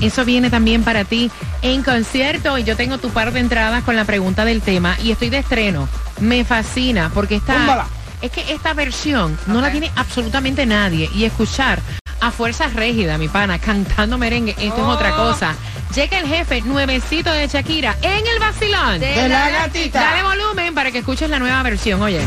Eso 0.00 0.24
viene 0.24 0.48
también 0.48 0.84
para 0.84 1.04
ti 1.04 1.30
en 1.62 1.82
concierto 1.82 2.58
y 2.58 2.64
yo 2.64 2.76
tengo 2.76 2.98
tu 2.98 3.10
par 3.10 3.32
de 3.32 3.40
entradas 3.40 3.82
con 3.84 3.96
la 3.96 4.04
pregunta 4.04 4.44
del 4.44 4.62
tema 4.62 4.96
y 5.02 5.10
estoy 5.10 5.30
de 5.30 5.38
estreno. 5.38 5.88
Me 6.20 6.44
fascina 6.44 7.10
porque 7.12 7.36
esta 7.36 7.54
Túmbala. 7.54 7.86
es 8.22 8.30
que 8.30 8.52
esta 8.52 8.74
versión 8.74 9.38
no 9.46 9.60
la 9.60 9.70
tiene 9.70 9.90
absolutamente 9.96 10.66
nadie 10.66 11.10
y 11.14 11.24
escuchar 11.24 11.80
a 12.20 12.30
Fuerza 12.32 12.66
Régida, 12.68 13.16
mi 13.16 13.28
pana, 13.28 13.58
cantando 13.60 14.18
merengue, 14.18 14.52
esto 14.58 14.76
es 14.76 14.82
otra 14.82 15.14
cosa. 15.14 15.54
Llega 15.94 16.18
el 16.18 16.26
jefe 16.26 16.60
nuevecito 16.62 17.32
de 17.32 17.46
Shakira 17.46 17.96
en 18.02 18.26
el 18.26 18.38
vacilón. 18.40 18.98
De 19.00 19.28
la 19.28 19.50
gatita. 19.50 20.00
Dale 20.00 20.22
volumen 20.24 20.74
para 20.74 20.90
que 20.90 20.98
escuches 20.98 21.30
la 21.30 21.38
nueva 21.38 21.62
versión, 21.62 22.02
oye. 22.02 22.20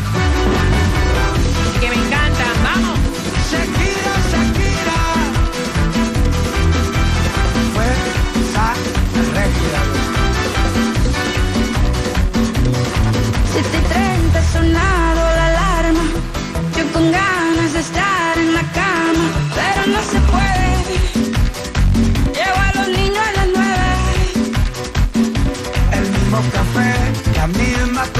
Que 1.80 1.88
me 1.90 1.94
encanta, 1.96 2.21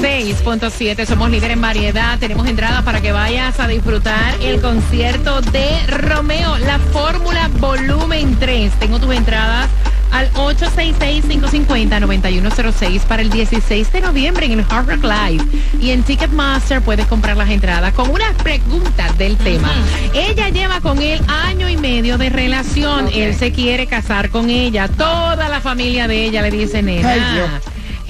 106.7. 0.00 1.06
Somos 1.06 1.30
líder 1.30 1.52
en 1.52 1.60
variedad. 1.60 2.18
Tenemos 2.18 2.46
entradas 2.46 2.82
para 2.82 3.00
que 3.00 3.12
vayas 3.12 3.58
a 3.60 3.68
disfrutar 3.68 4.34
el 4.40 4.60
concierto 4.60 5.40
de 5.40 5.86
Romeo, 5.86 6.58
la 6.58 6.78
Fórmula 6.78 7.48
Volumen 7.58 8.36
3. 8.38 8.72
Tengo 8.74 8.98
tus 8.98 9.14
entradas 9.14 9.68
al 10.12 10.32
866-550-9106 10.34 13.00
para 13.00 13.22
el 13.22 13.30
16 13.30 13.92
de 13.92 14.00
noviembre 14.00 14.46
en 14.46 14.52
el 14.52 14.64
Hard 14.68 14.88
Rock 14.88 15.02
Live. 15.04 15.44
Y 15.80 15.90
en 15.90 16.02
Ticketmaster 16.02 16.82
puedes 16.82 17.06
comprar 17.06 17.36
las 17.36 17.50
entradas 17.50 17.92
con 17.94 18.10
unas 18.10 18.34
preguntas 18.42 19.16
del 19.18 19.36
tema. 19.38 19.72
Ella 20.14 20.48
lleva 20.50 20.80
con 20.80 21.00
él 21.00 21.20
año 21.26 21.68
y 21.68 21.76
medio 21.76 22.18
de 22.18 22.30
relación. 22.30 23.08
Él 23.12 23.34
se 23.34 23.50
quiere 23.52 23.86
casar 23.86 24.30
con 24.30 24.50
ella. 24.50 24.88
Toda 24.88 25.48
la 25.48 25.60
familia 25.60 26.06
de 26.06 26.26
ella 26.26 26.42
le 26.42 26.50
dice, 26.50 26.82
nena. 26.82 27.12
Ay. 27.12 27.20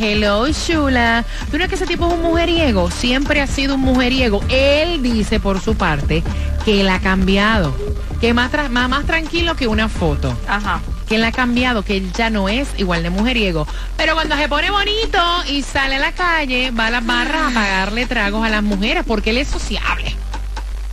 Hello, 0.04 0.48
Shula. 0.48 1.24
¿Tú 1.50 1.58
no 1.58 1.62
es 1.64 1.68
que 1.68 1.76
ese 1.76 1.86
tipo 1.86 2.08
es 2.08 2.14
un 2.14 2.22
mujeriego? 2.22 2.90
Siempre 2.90 3.40
ha 3.40 3.46
sido 3.46 3.76
un 3.76 3.82
mujeriego. 3.82 4.40
Él 4.48 5.00
dice, 5.00 5.38
por 5.38 5.60
su 5.60 5.76
parte, 5.76 6.24
que 6.64 6.80
él 6.80 6.88
ha 6.88 6.98
cambiado. 6.98 7.72
Que 8.20 8.34
más, 8.34 8.50
tra- 8.50 8.68
más, 8.68 8.88
más 8.88 9.04
tranquilo 9.06 9.54
que 9.54 9.68
una 9.68 9.88
foto. 9.88 10.36
Ajá. 10.48 10.80
Que 11.08 11.16
él 11.16 11.24
ha 11.24 11.30
cambiado, 11.30 11.82
que 11.84 11.98
él 11.98 12.12
ya 12.12 12.30
no 12.30 12.48
es 12.48 12.68
igual 12.78 13.04
de 13.04 13.10
mujeriego. 13.10 13.66
Pero 13.96 14.14
cuando 14.14 14.36
se 14.36 14.48
pone 14.48 14.70
bonito 14.72 15.18
y 15.48 15.62
sale 15.62 15.96
a 15.96 16.00
la 16.00 16.12
calle, 16.12 16.72
va 16.72 16.86
a 16.86 16.90
las 16.90 17.06
barras 17.06 17.52
a 17.52 17.54
pagarle 17.54 18.06
tragos 18.06 18.44
a 18.44 18.48
las 18.48 18.62
mujeres 18.64 19.04
porque 19.06 19.30
él 19.30 19.38
es 19.38 19.48
sociable. 19.48 20.16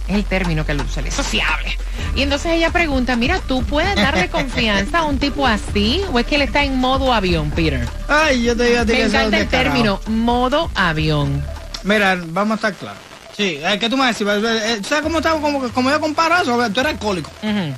Es 0.10 0.16
el 0.16 0.26
término 0.26 0.66
que 0.66 0.72
él 0.72 0.82
usa, 0.82 1.04
es 1.06 1.14
sociable. 1.14 1.78
Y 2.16 2.24
entonces 2.24 2.54
ella 2.54 2.72
pregunta, 2.72 3.16
mira, 3.16 3.40
¿tú 3.48 3.64
puedes 3.64 3.96
darle 3.96 4.28
confianza 4.32 5.00
a 5.00 5.04
un 5.06 5.20
tipo 5.20 5.46
así? 5.46 6.02
¿O 6.12 6.18
es 6.20 6.26
que 6.26 6.36
él 6.36 6.42
está 6.42 6.64
en 6.64 6.78
modo 6.78 7.14
avión, 7.14 7.52
Peter? 7.52 7.88
Ay, 8.08 8.44
yo 8.44 8.58
te 8.58 8.64
digo 8.66 8.80
a 8.82 8.86
ti 8.86 8.92
Me 8.94 8.98
que 8.98 9.04
encanta 9.06 9.38
el 9.38 9.44
descarado. 9.44 9.70
término 9.76 10.02
modo 10.08 10.72
avión. 10.74 11.44
Mira, 11.84 12.18
vamos 12.28 12.54
a 12.54 12.56
estar 12.56 12.74
claros. 12.74 13.00
Sí, 13.38 13.58
eh, 13.64 13.78
¿qué 13.80 13.88
tú 13.90 13.96
me 13.96 14.06
decís? 14.08 14.28
Eh, 14.28 14.82
¿Sabes 14.84 15.02
cómo, 15.04 15.20
está, 15.20 15.32
como, 15.32 15.70
como 15.70 15.90
yo 15.90 16.02
comparo 16.02 16.36
eso? 16.42 16.58
Tú 16.72 16.80
eres 16.82 16.94
alcohólico. 16.94 17.32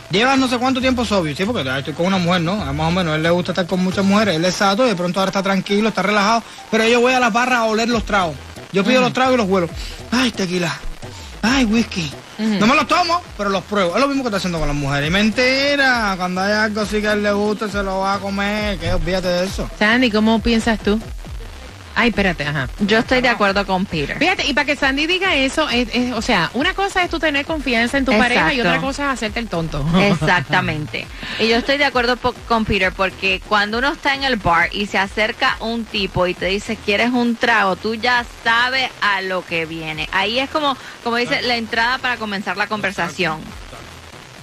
Llevas 0.09 0.38
no 0.39 0.47
sé 0.47 0.57
cuánto 0.57 0.79
tiempo 0.81 1.05
sobrio, 1.05 1.35
sí, 1.35 1.43
porque 1.45 1.69
ah, 1.69 1.79
estoy 1.79 1.93
con 1.93 2.07
una 2.07 2.17
mujer, 2.17 2.41
¿no? 2.41 2.53
Ah, 2.63 2.73
Más 2.73 2.88
o 2.88 2.91
menos, 2.91 3.13
él 3.15 3.21
le 3.21 3.29
gusta 3.29 3.51
estar 3.51 3.67
con 3.67 3.83
muchas 3.83 4.03
mujeres, 4.03 4.38
él 4.38 4.45
es 4.45 4.55
sato 4.55 4.85
y 4.88 4.89
de 4.89 4.95
pronto 4.95 5.19
ahora 5.19 5.29
está 5.29 5.43
tranquilo, 5.43 5.89
está 5.89 6.01
relajado, 6.01 6.41
pero 6.71 6.88
yo 6.88 7.00
voy 7.01 7.13
a 7.13 7.19
la 7.19 7.29
barra 7.29 7.59
a 7.59 7.63
oler 7.65 7.89
los 7.89 8.05
tragos. 8.05 8.35
Yo 8.71 8.83
pido 8.83 9.01
los 9.01 9.13
tragos 9.13 9.33
y 9.35 9.38
los 9.38 9.47
huelo. 9.47 9.69
Ay, 10.11 10.31
tequila. 10.31 10.73
Ay, 11.41 11.65
whisky. 11.65 12.12
No 12.38 12.67
me 12.67 12.75
los 12.75 12.88
tomo, 12.88 13.21
pero 13.38 13.50
los 13.50 13.63
pruebo. 13.63 13.95
Es 13.95 14.01
lo 14.01 14.07
mismo 14.07 14.24
que 14.24 14.27
está 14.29 14.38
haciendo 14.38 14.60
con 14.60 14.67
las 14.67 14.77
mujeres. 14.77 15.10
Y 15.10 15.12
mentira, 15.12 16.15
cuando 16.17 16.41
hay 16.41 16.53
algo 16.53 16.81
así 16.81 17.01
que 17.01 17.07
a 17.07 17.13
él 17.13 17.24
le 17.24 17.31
gusta, 17.31 17.69
se 17.69 17.83
lo 17.83 18.00
va 18.00 18.15
a 18.15 18.19
comer. 18.19 18.77
Que 18.79 18.93
olvídate 18.93 19.27
de 19.27 19.45
eso. 19.45 19.69
Sandy, 19.77 20.10
¿cómo 20.10 20.39
piensas 20.39 20.79
tú? 20.79 21.00
Ay, 21.95 22.10
espérate, 22.10 22.45
ajá. 22.45 22.69
Yo 22.79 23.00
estoy 23.00 23.21
de 23.21 23.29
acuerdo 23.29 23.65
con 23.65 23.86
Peter. 23.86 24.17
Fíjate, 24.17 24.45
y 24.48 24.53
para 24.53 24.65
que 24.65 24.75
Sandy 24.75 25.07
diga 25.07 25.36
eso, 25.36 25.69
es, 25.69 25.88
es- 25.93 26.13
o 26.13 26.21
sea, 26.21 26.50
una 26.53 26.74
cosa 26.74 27.03
es 27.03 27.10
tú 27.10 27.19
tener 27.19 27.45
confianza 27.45 27.98
en 27.98 28.05
tu 28.05 28.12
pareja 28.17 28.53
y 28.53 28.60
otra 28.62 28.79
cosa 28.81 29.03
es 29.07 29.10
hacerte 29.13 29.39
el 29.39 29.48
tonto. 29.48 29.86
Exactamente. 30.00 31.05
Y 31.39 31.48
yo 31.50 31.57
estoy 31.57 31.77
de 31.77 31.86
acuerdo 31.86 32.17
con 32.48 32.65
Peter 32.65 32.91
porque 32.91 33.41
cuando 33.48 33.77
uno 33.79 33.91
está 33.93 34.15
en 34.15 34.24
el 34.24 34.38
bar 34.38 34.69
y 34.71 34.86
se 34.88 34.98
acerca 34.98 35.57
un 35.60 35.86
tipo 35.86 36.27
y 36.27 36.33
te 36.33 36.45
dice, 36.48 36.75
¿quieres 36.77 37.10
un 37.12 37.36
trago? 37.36 37.75
Tú 37.75 37.95
ya 37.95 38.25
sabes 38.43 38.89
a 39.01 39.21
lo 39.21 39.45
que 39.45 39.65
viene. 39.65 40.07
Ahí 40.12 40.39
es 40.39 40.50
como, 40.50 40.77
como 41.03 41.17
dice, 41.17 41.41
la 41.41 41.55
entrada 41.57 41.98
para 41.98 42.17
comenzar 42.17 42.57
la 42.57 42.67
conversación. 42.67 43.39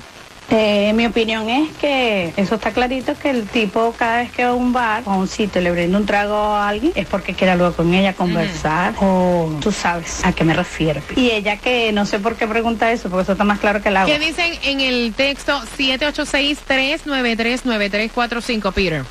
Eh, 0.53 0.91
mi 0.93 1.05
opinión 1.05 1.49
es 1.49 1.69
que 1.77 2.33
eso 2.35 2.55
está 2.55 2.71
clarito 2.71 3.17
que 3.17 3.29
el 3.29 3.47
tipo 3.47 3.95
cada 3.97 4.17
vez 4.17 4.31
que 4.31 4.43
va 4.43 4.49
a 4.49 4.53
un 4.53 4.73
bar 4.73 5.01
o 5.05 5.11
a 5.11 5.15
un 5.15 5.29
sitio 5.29 5.61
le 5.61 5.71
brinda 5.71 5.97
un 5.97 6.05
trago 6.05 6.35
a 6.35 6.67
alguien 6.67 6.91
es 6.93 7.07
porque 7.07 7.33
quiere 7.33 7.53
hablar 7.53 7.71
con 7.71 7.93
ella, 7.93 8.11
conversar 8.11 8.93
o 8.99 9.49
tú 9.61 9.71
sabes 9.71 10.25
a 10.25 10.33
qué 10.33 10.43
me 10.43 10.53
refiero. 10.53 11.01
Y 11.15 11.31
ella 11.31 11.55
que 11.55 11.93
no 11.93 12.05
sé 12.05 12.19
por 12.19 12.35
qué 12.35 12.47
pregunta 12.47 12.91
eso, 12.91 13.09
porque 13.09 13.23
eso 13.23 13.31
está 13.31 13.45
más 13.45 13.59
claro 13.59 13.81
que 13.81 13.87
el 13.87 13.95
agua. 13.95 14.13
¿Qué 14.13 14.19
dicen 14.19 14.51
en 14.63 14.81
el 14.81 15.13
texto 15.13 15.57
786-393-9345, 15.77 18.73
Peter? 18.73 19.05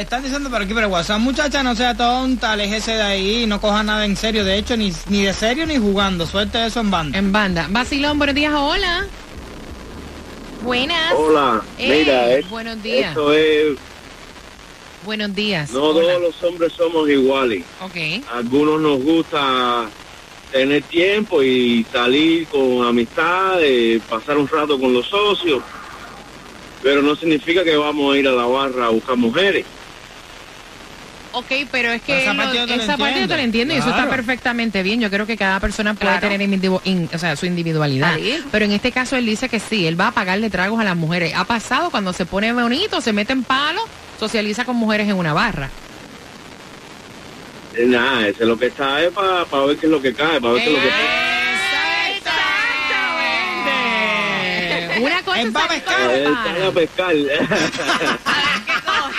Están 0.00 0.22
diciendo 0.22 0.48
por 0.48 0.62
aquí 0.62 0.72
por 0.72 0.82
el 0.82 0.88
WhatsApp, 0.88 1.18
muchacha, 1.20 1.62
no 1.62 1.76
sea 1.76 1.94
tonta, 1.94 2.52
aléjese 2.52 2.92
de 2.92 3.02
ahí, 3.02 3.46
no 3.46 3.60
coja 3.60 3.82
nada 3.82 4.06
en 4.06 4.16
serio. 4.16 4.44
De 4.44 4.56
hecho, 4.56 4.74
ni, 4.76 4.92
ni 5.10 5.24
de 5.24 5.34
serio 5.34 5.66
ni 5.66 5.76
jugando. 5.76 6.26
Suelte 6.26 6.64
eso 6.64 6.80
en 6.80 6.90
banda. 6.90 7.18
En 7.18 7.30
banda. 7.32 7.66
Vacilón, 7.68 8.16
buenos 8.16 8.34
días, 8.34 8.54
hola. 8.56 9.06
Buenas. 10.62 11.12
Hola, 11.14 11.62
Ey, 11.78 11.90
mira, 12.00 12.32
es- 12.32 12.48
buenos 12.48 12.82
días. 12.82 13.08
esto 13.10 13.32
es, 13.34 13.76
Buenos 15.04 15.34
días. 15.34 15.70
no 15.70 15.82
Hola. 15.82 16.00
todos 16.00 16.22
los 16.22 16.42
hombres 16.44 16.72
somos 16.72 17.08
iguales. 17.08 17.62
Ok. 17.82 18.24
Algunos 18.32 18.80
nos 18.80 19.02
gusta 19.02 19.86
tener 20.50 20.82
tiempo 20.84 21.42
y 21.42 21.84
salir 21.92 22.46
con 22.48 22.86
amistades, 22.86 24.00
pasar 24.08 24.38
un 24.38 24.48
rato 24.48 24.78
con 24.80 24.92
los 24.94 25.06
socios, 25.06 25.62
pero 26.82 27.02
no 27.02 27.14
significa 27.16 27.62
que 27.64 27.76
vamos 27.76 28.14
a 28.14 28.18
ir 28.18 28.26
a 28.28 28.32
la 28.32 28.44
barra 28.46 28.86
a 28.86 28.90
buscar 28.90 29.16
mujeres. 29.16 29.64
Ok, 31.32 31.46
pero 31.70 31.92
es 31.92 32.02
que 32.02 32.14
Pero 32.14 32.20
esa 32.22 32.34
lo- 32.34 32.42
parte 32.42 32.58
yo 32.58 32.66
te 32.66 32.76
la 32.76 32.82
esa 32.82 32.96
parte 32.96 33.20
yo 33.20 33.28
te 33.28 33.30
entiendo. 33.34 33.36
la 33.36 33.42
entiendo 33.44 33.74
y 33.74 33.76
eso 33.78 33.90
está 33.90 34.08
perfectamente 34.10 34.82
bien. 34.82 35.00
Yo 35.00 35.10
creo 35.10 35.26
que 35.26 35.36
cada 35.36 35.60
persona 35.60 35.94
puede 35.94 36.18
Claro. 36.18 36.28
tener 36.28 36.40
individu- 36.40 36.80
in- 36.84 37.08
o 37.14 37.18
sea, 37.18 37.36
su 37.36 37.46
individualidad. 37.46 38.18
Pero 38.50 38.64
en 38.64 38.72
este 38.72 38.90
caso 38.90 39.14
él 39.16 39.26
dice 39.26 39.48
que 39.48 39.60
sí, 39.60 39.86
él 39.86 40.00
va 40.00 40.08
a 40.08 40.12
pagarle 40.12 40.50
tragos 40.50 40.80
a 40.80 40.84
las 40.84 40.96
mujeres. 40.96 41.32
Ha 41.36 41.44
pasado 41.44 41.90
cuando 41.90 42.12
se 42.12 42.26
pone 42.26 42.52
bonito, 42.52 43.00
se 43.00 43.12
mete 43.12 43.32
en 43.32 43.44
palo, 43.44 43.80
socializa 44.18 44.64
con 44.64 44.74
mujeres 44.76 45.08
en 45.08 45.14
una 45.16 45.32
barra. 45.32 45.70
Eh, 47.76 47.84
Nada, 47.86 48.26
eso 48.26 48.42
es 48.42 48.48
lo 48.48 48.58
que 48.58 48.66
está 48.66 49.00
es 49.00 49.10
para 49.12 49.44
ver 49.66 49.76
qué 49.76 49.86
es 49.86 49.92
lo 49.92 50.02
que 50.02 50.12
cae, 50.12 50.40
para 50.40 50.54
ver 50.54 50.64
qué 50.64 50.70
es 50.70 50.74
lo 50.76 50.82
que 50.82 50.88
Exactamente. 52.16 55.00
Una 55.00 55.22
cosa 55.22 55.40
Es 55.40 55.50
pa' 55.52 55.60
con 55.60 55.68
pescar. 55.68 56.00
los 56.06 56.12
Él 56.12 56.24
panas. 56.24 56.44
sale 56.96 57.38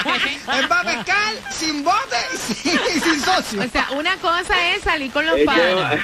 a 0.09 0.13
pescar. 0.13 0.59
Es 0.61 0.67
para 0.67 0.83
pescar 0.83 1.33
sin 1.51 1.83
bote 1.83 2.17
y 2.33 2.37
sin, 2.37 2.73
y 2.73 2.99
sin 2.99 3.21
socio. 3.23 3.61
O 3.61 3.67
sea, 3.69 3.87
una 3.91 4.15
cosa 4.17 4.69
es 4.73 4.83
salir 4.83 5.11
con 5.11 5.25
los 5.25 5.39
panas. 5.41 5.99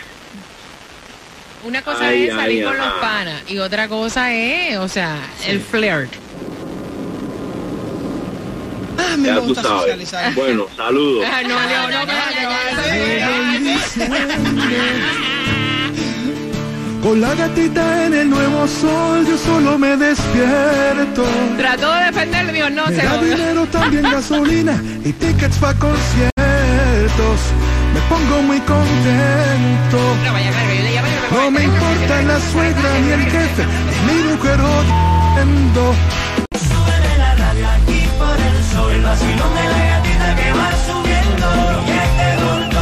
Una 1.63 1.81
cosa 1.81 2.07
Ay, 2.07 2.27
es 2.27 2.35
salir 2.35 2.63
ay, 2.65 2.69
con 2.69 2.77
los 2.77 2.93
panas 2.99 3.41
y 3.47 3.57
otra 3.59 3.87
cosa 3.87 4.33
es, 4.33 4.77
o 4.77 4.87
sea, 4.87 5.17
el 5.45 5.59
flirt. 5.59 6.13
Ah, 8.99 9.15
me 9.17 9.27
ya 9.27 9.35
tú 9.35 9.41
gusta 9.43 9.63
sabes. 9.63 9.81
socializar. 9.81 10.33
Bueno, 10.33 10.67
saludos. 10.75 11.25
Ah, 11.31 11.41
no, 11.43 11.59
no, 11.59 11.89
no, 11.89 12.05
Con 17.07 17.21
la 17.21 17.33
gatita 17.35 18.05
en 18.05 18.13
el 18.13 18.29
nuevo 18.29 18.67
sol, 18.67 19.25
yo 19.25 19.37
solo 19.37 19.77
me 19.77 19.95
despierto. 19.95 21.23
Trató 21.57 21.93
de 21.93 22.03
defender, 22.03 22.51
Dios, 22.51 22.69
no 22.69 22.85
Me 22.87 22.95
se 22.97 23.01
da 23.01 23.17
dinero, 23.23 23.65
también 23.71 24.03
gasolina 24.03 24.75
y 25.05 25.13
tickets 25.13 25.57
para 25.57 25.79
conciertos. 25.79 27.39
Me 27.93 28.01
pongo 28.09 28.41
muy 28.41 28.59
contento. 28.59 29.99
No 31.31 31.49
me 31.49 31.63
importa 31.63 32.21
la 32.23 32.39
suegra 32.51 32.99
ni 32.99 33.11
el 33.13 33.23
jefe, 33.23 33.63
ni 34.05 34.13
mi 34.13 34.23
mujer 34.33 34.59
odiando. 34.59 35.95
Sube 36.59 37.17
la 37.19 37.35
radio 37.35 37.67
aquí 37.69 38.05
por 38.19 38.37
el 38.37 38.63
sol, 38.73 38.91
el 38.91 39.01
vacilón 39.01 39.55
de 39.55 39.63
la 39.63 39.85
gatita 39.93 40.35
que 40.35 40.51
va 40.51 40.69
subiendo. 40.85 41.47
Y 41.87 41.91
este 41.91 42.76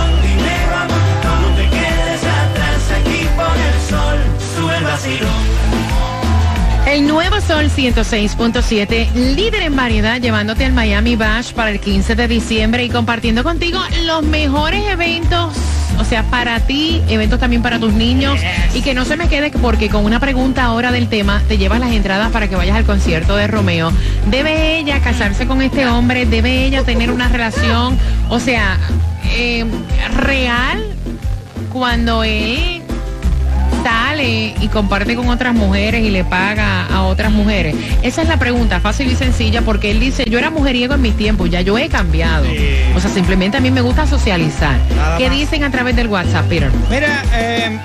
el 6.87 7.07
nuevo 7.07 7.41
Sol 7.41 7.69
106.7, 7.69 9.11
líder 9.35 9.63
en 9.63 9.75
variedad, 9.75 10.21
llevándote 10.21 10.63
al 10.63 10.71
Miami 10.71 11.17
Bash 11.17 11.51
para 11.51 11.71
el 11.71 11.81
15 11.81 12.15
de 12.15 12.27
diciembre 12.29 12.85
y 12.85 12.89
compartiendo 12.89 13.43
contigo 13.43 13.79
los 14.05 14.23
mejores 14.23 14.87
eventos. 14.87 15.53
O 15.99 16.05
sea, 16.05 16.23
para 16.23 16.61
ti, 16.61 17.01
eventos 17.09 17.41
también 17.41 17.61
para 17.61 17.77
tus 17.77 17.93
niños. 17.93 18.39
Y 18.73 18.81
que 18.83 18.93
no 18.93 19.03
se 19.03 19.17
me 19.17 19.27
quede 19.27 19.51
porque 19.51 19.89
con 19.89 20.05
una 20.05 20.21
pregunta 20.21 20.63
ahora 20.63 20.93
del 20.93 21.09
tema, 21.09 21.41
te 21.47 21.57
llevas 21.57 21.81
las 21.81 21.91
entradas 21.91 22.31
para 22.31 22.47
que 22.47 22.55
vayas 22.55 22.77
al 22.77 22.85
concierto 22.85 23.35
de 23.35 23.47
Romeo. 23.47 23.91
¿Debe 24.27 24.77
ella 24.77 25.01
casarse 25.01 25.45
con 25.45 25.61
este 25.61 25.87
hombre? 25.87 26.25
¿Debe 26.25 26.65
ella 26.65 26.83
tener 26.83 27.11
una 27.11 27.27
relación, 27.27 27.97
o 28.29 28.39
sea, 28.39 28.77
eh, 29.33 29.65
real 30.15 30.81
cuando 31.73 32.23
él 32.23 32.74
sale 33.85 34.55
y 34.59 34.67
comparte 34.69 35.15
con 35.15 35.29
otras 35.29 35.53
mujeres 35.53 36.03
y 36.03 36.09
le 36.09 36.23
paga 36.23 36.87
a 36.87 37.03
otras 37.03 37.31
mujeres? 37.31 37.75
Esa 38.01 38.23
es 38.23 38.27
la 38.27 38.37
pregunta, 38.37 38.79
fácil 38.79 39.11
y 39.11 39.15
sencilla, 39.15 39.61
porque 39.61 39.91
él 39.91 39.99
dice, 39.99 40.25
yo 40.27 40.39
era 40.39 40.49
mujeriego 40.49 40.95
en 40.95 41.03
mis 41.03 41.15
tiempos, 41.15 41.51
ya 41.51 41.61
yo 41.61 41.77
he 41.77 41.87
cambiado. 41.87 42.47
O 42.95 42.99
sea, 42.99 43.11
simplemente 43.11 43.57
a 43.57 43.61
mí 43.61 43.69
me 43.69 43.81
gusta 43.81 44.07
socializar. 44.07 44.79
Nada 44.95 45.17
¿Qué 45.19 45.27
más. 45.27 45.37
dicen 45.37 45.63
a 45.63 45.69
través 45.69 45.95
del 45.95 46.07
WhatsApp, 46.07 46.47
Peter? 46.47 46.71
Mira, 46.89 47.23
eh, 47.33 47.79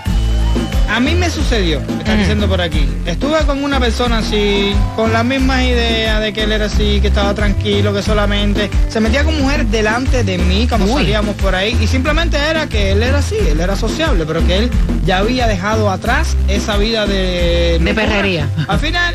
a 0.91 0.99
mí 0.99 1.15
me 1.15 1.31
sucedió, 1.31 1.81
me 1.81 1.99
están 1.99 2.19
diciendo 2.19 2.49
por 2.49 2.61
aquí. 2.61 2.89
Estuve 3.07 3.39
con 3.47 3.63
una 3.63 3.79
persona 3.79 4.19
así, 4.19 4.73
con 4.97 5.13
las 5.13 5.25
mismas 5.25 5.63
ideas 5.63 6.21
de 6.21 6.33
que 6.33 6.43
él 6.43 6.53
era 6.53 6.67
así, 6.67 7.01
que 7.01 7.09
estaba 7.09 7.33
tranquilo, 7.33 7.95
que 7.95 8.03
solamente 8.03 8.69
se 8.89 9.01
metía 9.01 9.25
con 9.25 9.41
mujeres 9.41 9.71
delante 9.71 10.25
de 10.25 10.39
mí 10.39 10.67
cuando 10.69 10.87
Uy. 10.93 11.03
salíamos 11.03 11.37
por 11.37 11.55
ahí. 11.55 11.79
Y 11.81 11.87
simplemente 11.87 12.37
era 12.37 12.67
que 12.67 12.91
él 12.91 13.03
era 13.03 13.19
así, 13.19 13.37
él 13.37 13.61
era 13.61 13.77
sociable, 13.77 14.25
pero 14.27 14.45
que 14.47 14.59
él 14.59 14.71
ya 15.05 15.19
había 15.19 15.47
dejado 15.47 15.91
atrás 15.91 16.37
esa 16.49 16.77
vida 16.77 17.07
de... 17.07 17.79
De 17.81 17.95
perrería. 17.95 18.49
Al 18.67 18.81
final, 18.81 19.15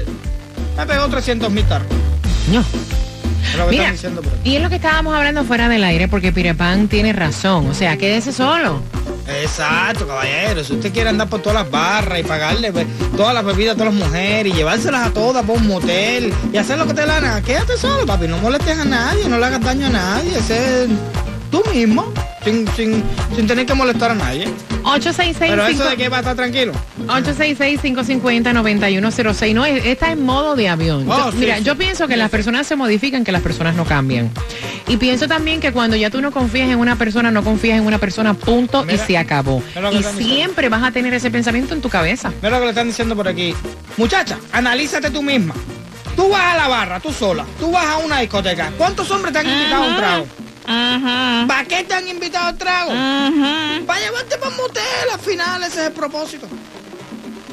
me 0.78 0.86
pegó 0.86 1.08
300 1.10 1.52
mil 1.52 1.66
tarros. 1.66 1.88
No. 2.52 2.64
Mira, 3.70 3.94
y 4.44 4.56
es 4.56 4.62
lo 4.62 4.70
que 4.70 4.76
estábamos 4.76 5.16
hablando 5.16 5.44
fuera 5.44 5.70
del 5.70 5.84
aire, 5.84 6.08
porque 6.08 6.32
Pirepan 6.32 6.88
tiene 6.88 7.14
razón. 7.14 7.70
O 7.70 7.74
sea, 7.74 7.96
quédese 7.98 8.34
solo. 8.34 8.82
Exacto, 9.28 10.08
caballero. 10.08 10.64
Si 10.64 10.74
usted 10.74 10.94
quiere 10.94 11.10
andar 11.10 11.28
por 11.28 11.42
todas 11.42 11.64
las 11.64 11.72
barras 11.72 12.20
y 12.20 12.24
pagarle 12.24 12.72
pues, 12.72 12.86
todas 13.18 13.34
las 13.34 13.44
bebidas 13.44 13.76
a 13.76 13.78
todas 13.78 13.94
las 13.94 14.04
mujeres 14.06 14.54
y 14.54 14.56
llevárselas 14.56 15.08
a 15.08 15.14
todas 15.14 15.44
por 15.46 15.58
un 15.58 15.68
motel 15.68 16.34
y 16.54 16.58
hacer 16.58 16.78
lo 16.78 16.86
que 16.86 16.94
te 16.94 17.02
dé 17.02 17.08
la 17.08 17.20
gana, 17.20 17.42
quédate 17.42 17.78
solo, 17.78 18.06
papi. 18.06 18.28
No 18.28 18.38
molestes 18.38 18.78
a 18.78 18.86
nadie, 18.86 19.28
no 19.28 19.38
le 19.38 19.46
hagas 19.46 19.62
daño 19.62 19.88
a 19.88 19.90
nadie. 19.90 20.38
Ese 20.38 20.84
es 20.84 20.90
tú 21.52 21.64
mismo, 21.74 22.14
sin, 22.44 22.68
sin, 22.76 23.04
sin 23.36 23.48
tener 23.48 23.66
que 23.66 23.74
molestar 23.74 24.12
a 24.12 24.16
nadie. 24.16 24.48
866 24.86 25.52
Pero 25.52 25.68
eso 25.68 25.90
de 25.90 25.98
que 25.98 26.10
va 26.10 26.18
a 26.18 26.20
estar 26.22 26.36
tranquilo. 26.36 26.74
866-550-9106. 27.08 29.54
No, 29.54 29.66
está 29.66 30.12
en 30.12 30.24
modo 30.24 30.56
de 30.56 30.70
avión. 30.70 31.10
Oh, 31.10 31.18
Yo- 31.18 31.32
sí, 31.32 31.38
mira, 31.40 31.58
sí. 31.58 31.64
yo 31.64 31.76
pienso 31.76 32.08
que 32.08 32.18
las 32.18 32.30
personas 32.30 32.68
se 32.68 32.76
modifican, 32.76 33.24
que 33.24 33.32
las 33.32 33.42
personas 33.42 33.76
no 33.76 33.86
cambian. 33.86 34.30
Y 34.88 34.98
pienso 34.98 35.28
también 35.28 35.60
que 35.60 35.72
cuando 35.72 35.96
ya 35.96 36.10
tú 36.10 36.22
no 36.22 36.32
confías 36.32 36.70
en 36.70 36.78
una 36.80 36.96
persona, 36.96 37.32
no 37.32 37.44
confías 37.44 37.80
en 37.80 37.86
una 37.88 37.98
persona, 37.98 38.34
punto, 38.36 38.86
y 38.92 38.98
se 38.98 39.18
acabó. 39.18 39.64
Y 39.92 40.04
siempre 40.24 40.70
vas 40.70 40.84
a 40.84 40.92
tener 40.92 41.14
ese 41.14 41.32
pensamiento 41.32 41.74
en 41.74 41.82
tu 41.82 41.90
cabeza. 41.90 42.32
Mira 42.42 42.52
lo 42.52 42.58
que 42.60 42.64
le 42.66 42.70
están 42.70 42.88
diciendo 42.88 43.16
por 43.16 43.28
aquí. 43.28 43.56
Muchacha, 43.98 44.38
analízate 44.52 45.10
tú 45.10 45.24
misma. 45.24 45.56
Tú 46.16 46.30
vas 46.30 46.54
a 46.54 46.56
la 46.56 46.68
barra, 46.68 47.00
tú 47.00 47.12
sola. 47.12 47.46
Tú 47.60 47.72
vas 47.72 47.86
a 47.86 47.98
una 47.98 48.20
discoteca. 48.20 48.72
¿Cuántos 48.78 49.10
hombres 49.12 49.34
te 49.34 49.40
han 49.40 49.50
invitado 49.50 49.84
a 49.84 49.88
un 49.88 49.96
trago? 49.98 50.28
¿Para 50.66 51.66
qué 51.66 51.84
te 51.84 51.94
han 51.94 52.08
invitado 52.08 52.48
al 52.48 52.58
trago? 52.58 52.92
Para 53.86 54.00
llevarte 54.00 54.38
para 54.38 54.50
un 54.52 54.58
motel, 54.58 54.84
al 55.14 55.20
final 55.20 55.64
ese 55.64 55.82
es 55.82 55.88
el 55.88 55.94
propósito. 55.94 56.48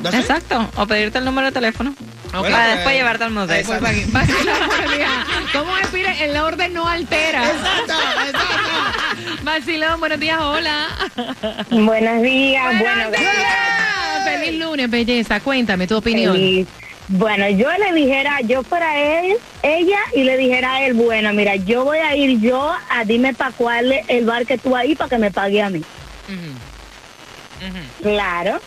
Exacto. 0.05 0.69
O 0.77 0.87
pedirte 0.87 1.19
el 1.19 1.25
número 1.25 1.47
de 1.49 1.53
teléfono. 1.53 1.95
Para 2.33 2.77
después 2.77 2.97
llevarte 2.97 3.25
al 3.25 3.31
motel. 3.31 3.65
Pues, 3.67 3.81
días. 4.07 5.11
¿Cómo 5.53 5.77
es, 5.77 5.87
Pire? 5.89 6.25
El 6.25 6.37
orden 6.39 6.73
no 6.73 6.89
altera. 6.89 7.45
Exacto, 7.45 7.95
exacto. 8.27 9.43
Vacilón, 9.43 10.01
buenos 10.01 10.19
días, 10.19 10.41
hola. 10.41 10.89
Buenos 11.71 12.23
días, 12.23 12.79
Buenos 12.79 13.13
días. 13.13 14.25
Feliz 14.25 14.59
lunes, 14.59 14.89
belleza. 14.89 15.41
Cuéntame 15.41 15.87
tu 15.87 15.97
opinión. 15.97 16.35
Feliz. 16.35 16.67
Bueno, 17.09 17.49
yo 17.51 17.69
le 17.79 17.93
dijera, 17.93 18.41
yo 18.43 18.63
fuera 18.63 18.99
él, 18.99 19.37
ella, 19.63 19.99
y 20.15 20.23
le 20.23 20.37
dijera 20.37 20.75
a 20.75 20.87
él, 20.87 20.95
bueno, 20.95 21.33
mira, 21.33 21.57
yo 21.57 21.85
voy 21.85 21.99
a 21.99 22.15
ir 22.17 22.41
yo 22.41 22.73
a 22.91 23.05
dime 23.05 23.35
para 23.35 23.53
cuál 23.53 23.93
el 24.09 24.25
bar 24.25 24.47
que 24.47 24.57
tú 24.57 24.75
ahí 24.77 24.95
para 24.95 25.11
que 25.11 25.19
me 25.19 25.31
pague 25.31 25.63
a 25.63 25.71
mí. 25.71 25.83
Claro. 28.01 28.61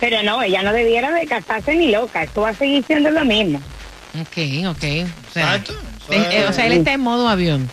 Pero 0.00 0.22
no, 0.22 0.42
ella 0.42 0.62
no 0.62 0.72
debiera 0.72 1.10
de 1.12 1.26
casarse 1.26 1.74
ni 1.74 1.90
loca, 1.90 2.22
esto 2.22 2.42
va 2.42 2.50
a 2.50 2.54
seguir 2.54 2.84
siendo 2.84 3.10
lo 3.10 3.24
mismo. 3.24 3.60
Ok, 4.20 4.38
ok. 4.68 4.84
O 5.28 5.32
sea, 5.32 5.56
Exacto. 5.56 5.74
Eh, 6.10 6.46
o 6.48 6.52
sea, 6.52 6.66
él 6.66 6.72
está 6.72 6.92
en 6.92 7.00
modo 7.00 7.28
avión. 7.28 7.68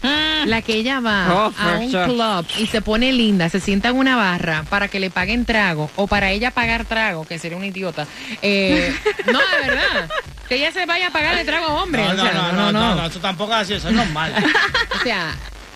la 0.45 0.61
que 0.61 0.73
ella 0.73 0.99
va 0.99 1.27
Oh, 1.47 1.53
a 1.57 1.77
un 1.77 1.89
sure. 1.89 2.03
club 2.05 2.45
y 2.59 2.67
se 2.67 2.81
pone 2.81 3.13
linda, 3.13 3.47
se 3.49 3.59
sienta 3.61 3.89
en 3.89 3.95
una 3.95 4.15
barra 4.17 4.63
para 4.69 4.87
que 4.89 4.99
le 4.99 5.09
paguen 5.09 5.45
trago 5.45 5.89
o 5.95 6.05
para 6.07 6.31
ella 6.31 6.51
pagar 6.51 6.83
trago, 6.85 7.25
que 7.25 7.39
sería 7.39 7.55
una 7.57 7.67
idiota. 7.67 8.05
eh, 8.41 8.93
no, 9.31 9.39
de 9.39 9.67
verdad. 9.69 10.09
Que 10.49 10.55
ella 10.57 10.71
se 10.71 10.85
vaya 10.85 11.07
a 11.07 11.11
pagarle 11.11 11.45
trago 11.45 11.65
a 11.67 11.81
hombre. 11.83 12.03
No, 12.03 12.09
o 12.09 12.13
no, 12.13 12.23
sea, 12.23 12.33
no, 12.33 12.51
no, 12.51 12.71
no, 12.71 12.95
no, 12.95 13.05
eso 13.07 13.19
tampoco 13.19 13.53
es 13.53 13.59
así, 13.61 13.73
eso 13.75 13.87
es 13.89 13.95
normal. 13.95 14.33
O 14.99 15.03
sea, 15.03 15.33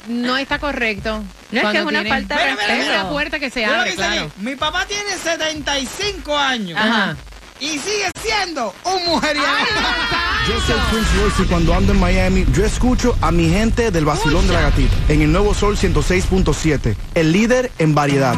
no 0.08 0.38
está 0.38 0.60
correcto. 0.60 1.24
No, 1.52 1.62
es 1.62 1.68
que 1.70 1.78
es 1.78 1.84
una 1.86 2.02
tienen- 2.04 2.28
falta 2.28 2.38
de 2.44 2.56
respeto. 2.56 2.74
mira 2.82 3.04
la 3.04 3.10
puerta 3.10 3.40
que 3.40 3.50
se 3.50 3.66
abre, 3.66 3.96
claro. 3.96 4.32
Mi 4.38 4.56
papá 4.56 4.86
tiene 4.86 5.12
75 5.18 6.38
años. 6.38 6.78
Ajá. 6.80 7.16
Y 7.60 7.78
sigue 7.78 8.10
siendo 8.22 8.74
un 8.86 9.06
mujeriego. 9.06 9.48
Yo 10.48 10.60
soy 10.62 10.80
Prince 10.92 11.10
Royce 11.22 11.44
y 11.44 11.46
cuando 11.46 11.74
ando 11.74 11.92
en 11.92 12.00
Miami, 12.00 12.46
yo 12.54 12.66
escucho 12.66 13.18
a 13.20 13.32
mi 13.32 13.50
gente 13.50 13.92
del 13.92 14.06
vacilón 14.06 14.48
de 14.48 14.54
la 14.54 14.62
gatita. 14.62 14.96
En 15.10 15.22
el 15.22 15.32
nuevo 15.32 15.54
Sol 15.54 15.76
106.7, 15.76 16.96
el 17.16 17.32
líder 17.34 17.70
en 17.78 17.94
variedad. 17.94 18.36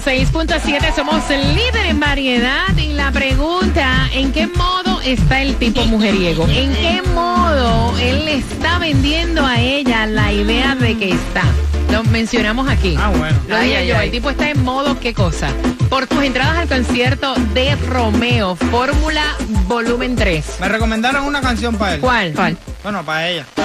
106.7, 0.00 0.94
somos 0.94 1.30
el 1.30 1.54
líder 1.54 1.86
en 1.86 1.98
variedad 1.98 2.68
y 2.76 2.92
la 2.92 3.10
pregunta, 3.12 4.10
¿en 4.12 4.30
qué 4.30 4.46
modo 4.46 5.00
está 5.00 5.40
el 5.40 5.54
tipo 5.56 5.86
mujeriego? 5.86 6.46
¿En 6.50 6.70
qué 6.74 7.00
modo 7.14 7.96
él 7.98 8.26
le 8.26 8.34
está 8.36 8.78
vendiendo 8.78 9.46
a 9.46 9.58
ella 9.58 10.04
la 10.04 10.30
idea 10.34 10.74
de 10.74 10.98
que 10.98 11.12
está? 11.12 11.44
Lo 11.90 12.04
mencionamos 12.04 12.68
aquí. 12.68 12.94
Ah, 12.98 13.08
bueno. 13.08 13.38
Lo 13.48 13.56
Ay, 13.56 13.68
dije 13.68 13.76
ay, 13.78 13.86
yo, 13.88 13.96
ay. 13.96 14.04
el 14.06 14.10
tipo 14.12 14.28
está 14.28 14.50
en 14.50 14.62
modo 14.64 15.00
qué 15.00 15.14
cosa. 15.14 15.48
Por 15.88 16.06
tus 16.06 16.22
entradas 16.22 16.58
al 16.58 16.68
concierto 16.68 17.34
de 17.54 17.74
Romeo, 17.76 18.54
Fórmula 18.54 19.24
Volumen 19.66 20.14
3. 20.14 20.56
Me 20.60 20.68
recomendaron 20.68 21.24
una 21.24 21.40
canción 21.40 21.74
para 21.76 21.94
él. 21.94 22.00
¿Cuál? 22.02 22.32
¿Cuál? 22.34 22.58
Bueno, 22.82 23.02
para 23.02 23.30
ella. 23.30 23.46
A 23.56 23.60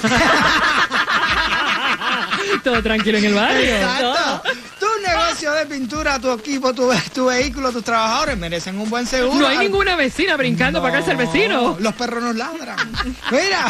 Todo 2.65 2.83
tranquilo 2.83 3.19
en 3.19 3.25
el 3.25 3.35
barrio. 3.35 3.77
Exacto. 3.77 4.43
Negocio 5.33 5.53
de 5.53 5.67
pintura, 5.67 6.19
tu 6.19 6.33
equipo, 6.33 6.75
tu, 6.75 6.91
tu 7.15 7.27
vehículo, 7.27 7.71
tus 7.73 7.83
trabajadores 7.83 8.37
merecen 8.37 8.79
un 8.79 8.91
buen 8.91 9.07
seguro. 9.07 9.39
No 9.39 9.47
hay 9.47 9.57
ninguna 9.59 9.97
vecina 9.97 10.37
brincando 10.37 10.83
para 10.83 10.99
casa 10.99 11.13
el 11.13 11.17
vecino. 11.17 11.79
Los 11.81 11.95
perros 11.95 12.23
nos 12.23 12.37
ladran. 12.37 12.77
Mira, 13.31 13.65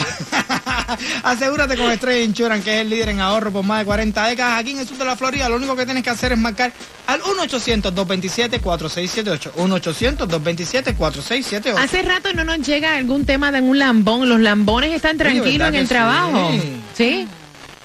asegúrate 1.23 1.77
con 1.77 1.91
Estrella 1.93 2.25
Insurance, 2.25 2.65
que 2.65 2.75
es 2.75 2.81
el 2.81 2.91
líder 2.91 3.11
en 3.11 3.21
ahorro 3.21 3.53
por 3.53 3.65
más 3.65 3.79
de 3.81 3.85
40 3.85 4.27
décadas 4.27 4.59
aquí 4.59 4.73
en 4.73 4.81
el 4.81 4.89
sur 4.89 4.99
de 4.99 5.05
la 5.05 5.15
Florida. 5.17 5.49
Lo 5.49 5.55
único 5.57 5.77
que 5.77 5.85
tienes 5.85 6.03
que 6.03 6.11
hacer 6.11 6.33
es 6.33 6.39
marcar 6.39 6.73
al 7.07 7.21
1-800-227-4678. 7.21 9.53
1-800-227-4678. 9.55 11.77
Hace 11.79 12.03
rato 12.03 12.33
no 12.33 12.43
nos 12.45 12.59
llega 12.67 12.97
algún 12.97 13.25
tema 13.25 13.53
de 13.53 13.61
un 13.61 13.79
lambón. 13.79 14.29
Los 14.29 14.41
lambones 14.41 14.93
están 14.93 15.17
tranquilos 15.17 15.59
¿verdad 15.59 15.69
en 15.69 15.75
el 15.77 15.87
sí? 15.87 15.95
trabajo. 15.95 16.51
¿Sí? 16.95 17.29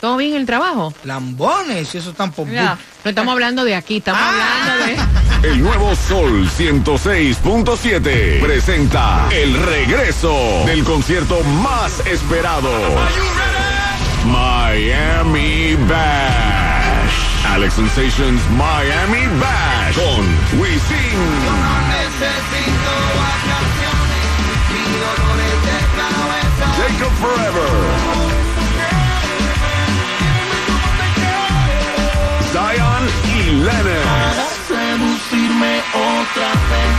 ¿Todo 0.02 0.18
bien 0.18 0.34
en 0.34 0.42
el 0.42 0.46
trabajo? 0.46 0.94
Lambones, 1.04 1.96
y 1.96 1.98
eso 1.98 2.12
están 2.12 2.32
por 2.32 2.46
Mira, 2.46 2.78
no 3.08 3.12
estamos 3.12 3.32
hablando 3.32 3.64
de 3.64 3.74
aquí, 3.74 3.98
estamos 3.98 4.20
Ah. 4.22 4.60
hablando 4.76 4.86
de... 4.86 5.48
El 5.48 5.62
nuevo 5.64 5.96
Sol 5.96 6.50
106.7 6.58 8.42
presenta 8.42 9.30
el 9.32 9.54
regreso 9.66 10.36
del 10.66 10.84
concierto 10.84 11.42
más 11.64 12.06
esperado. 12.06 12.70
Miami 14.26 15.76
Bash. 15.88 17.48
Alex 17.54 17.76
Sensations 17.76 18.42
Miami 18.58 19.26
Bash 19.40 19.96
con 19.96 20.60
Wisin. 20.60 21.18
Jacob 26.78 27.12
Forever. 27.22 27.97
Zion 32.58 33.04
y 33.24 33.52
Lennox. 33.52 34.36
Seducirme 34.68 35.74
otra 35.94 36.50
vez, 36.72 36.94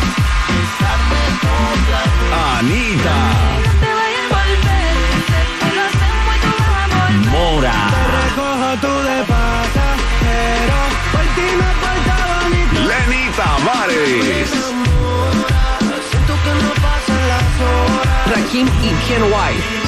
otra 1.73 2.03
vez. 2.15 2.31
Anita. 2.59 3.19
Mora. 7.33 7.79
Lenny 12.87 13.25
Tavares. 13.37 14.51
Siento 16.09 16.35
que 16.45 16.53
no 16.63 16.71
y 18.85 18.91
Ken 19.09 19.25
White. 19.25 19.88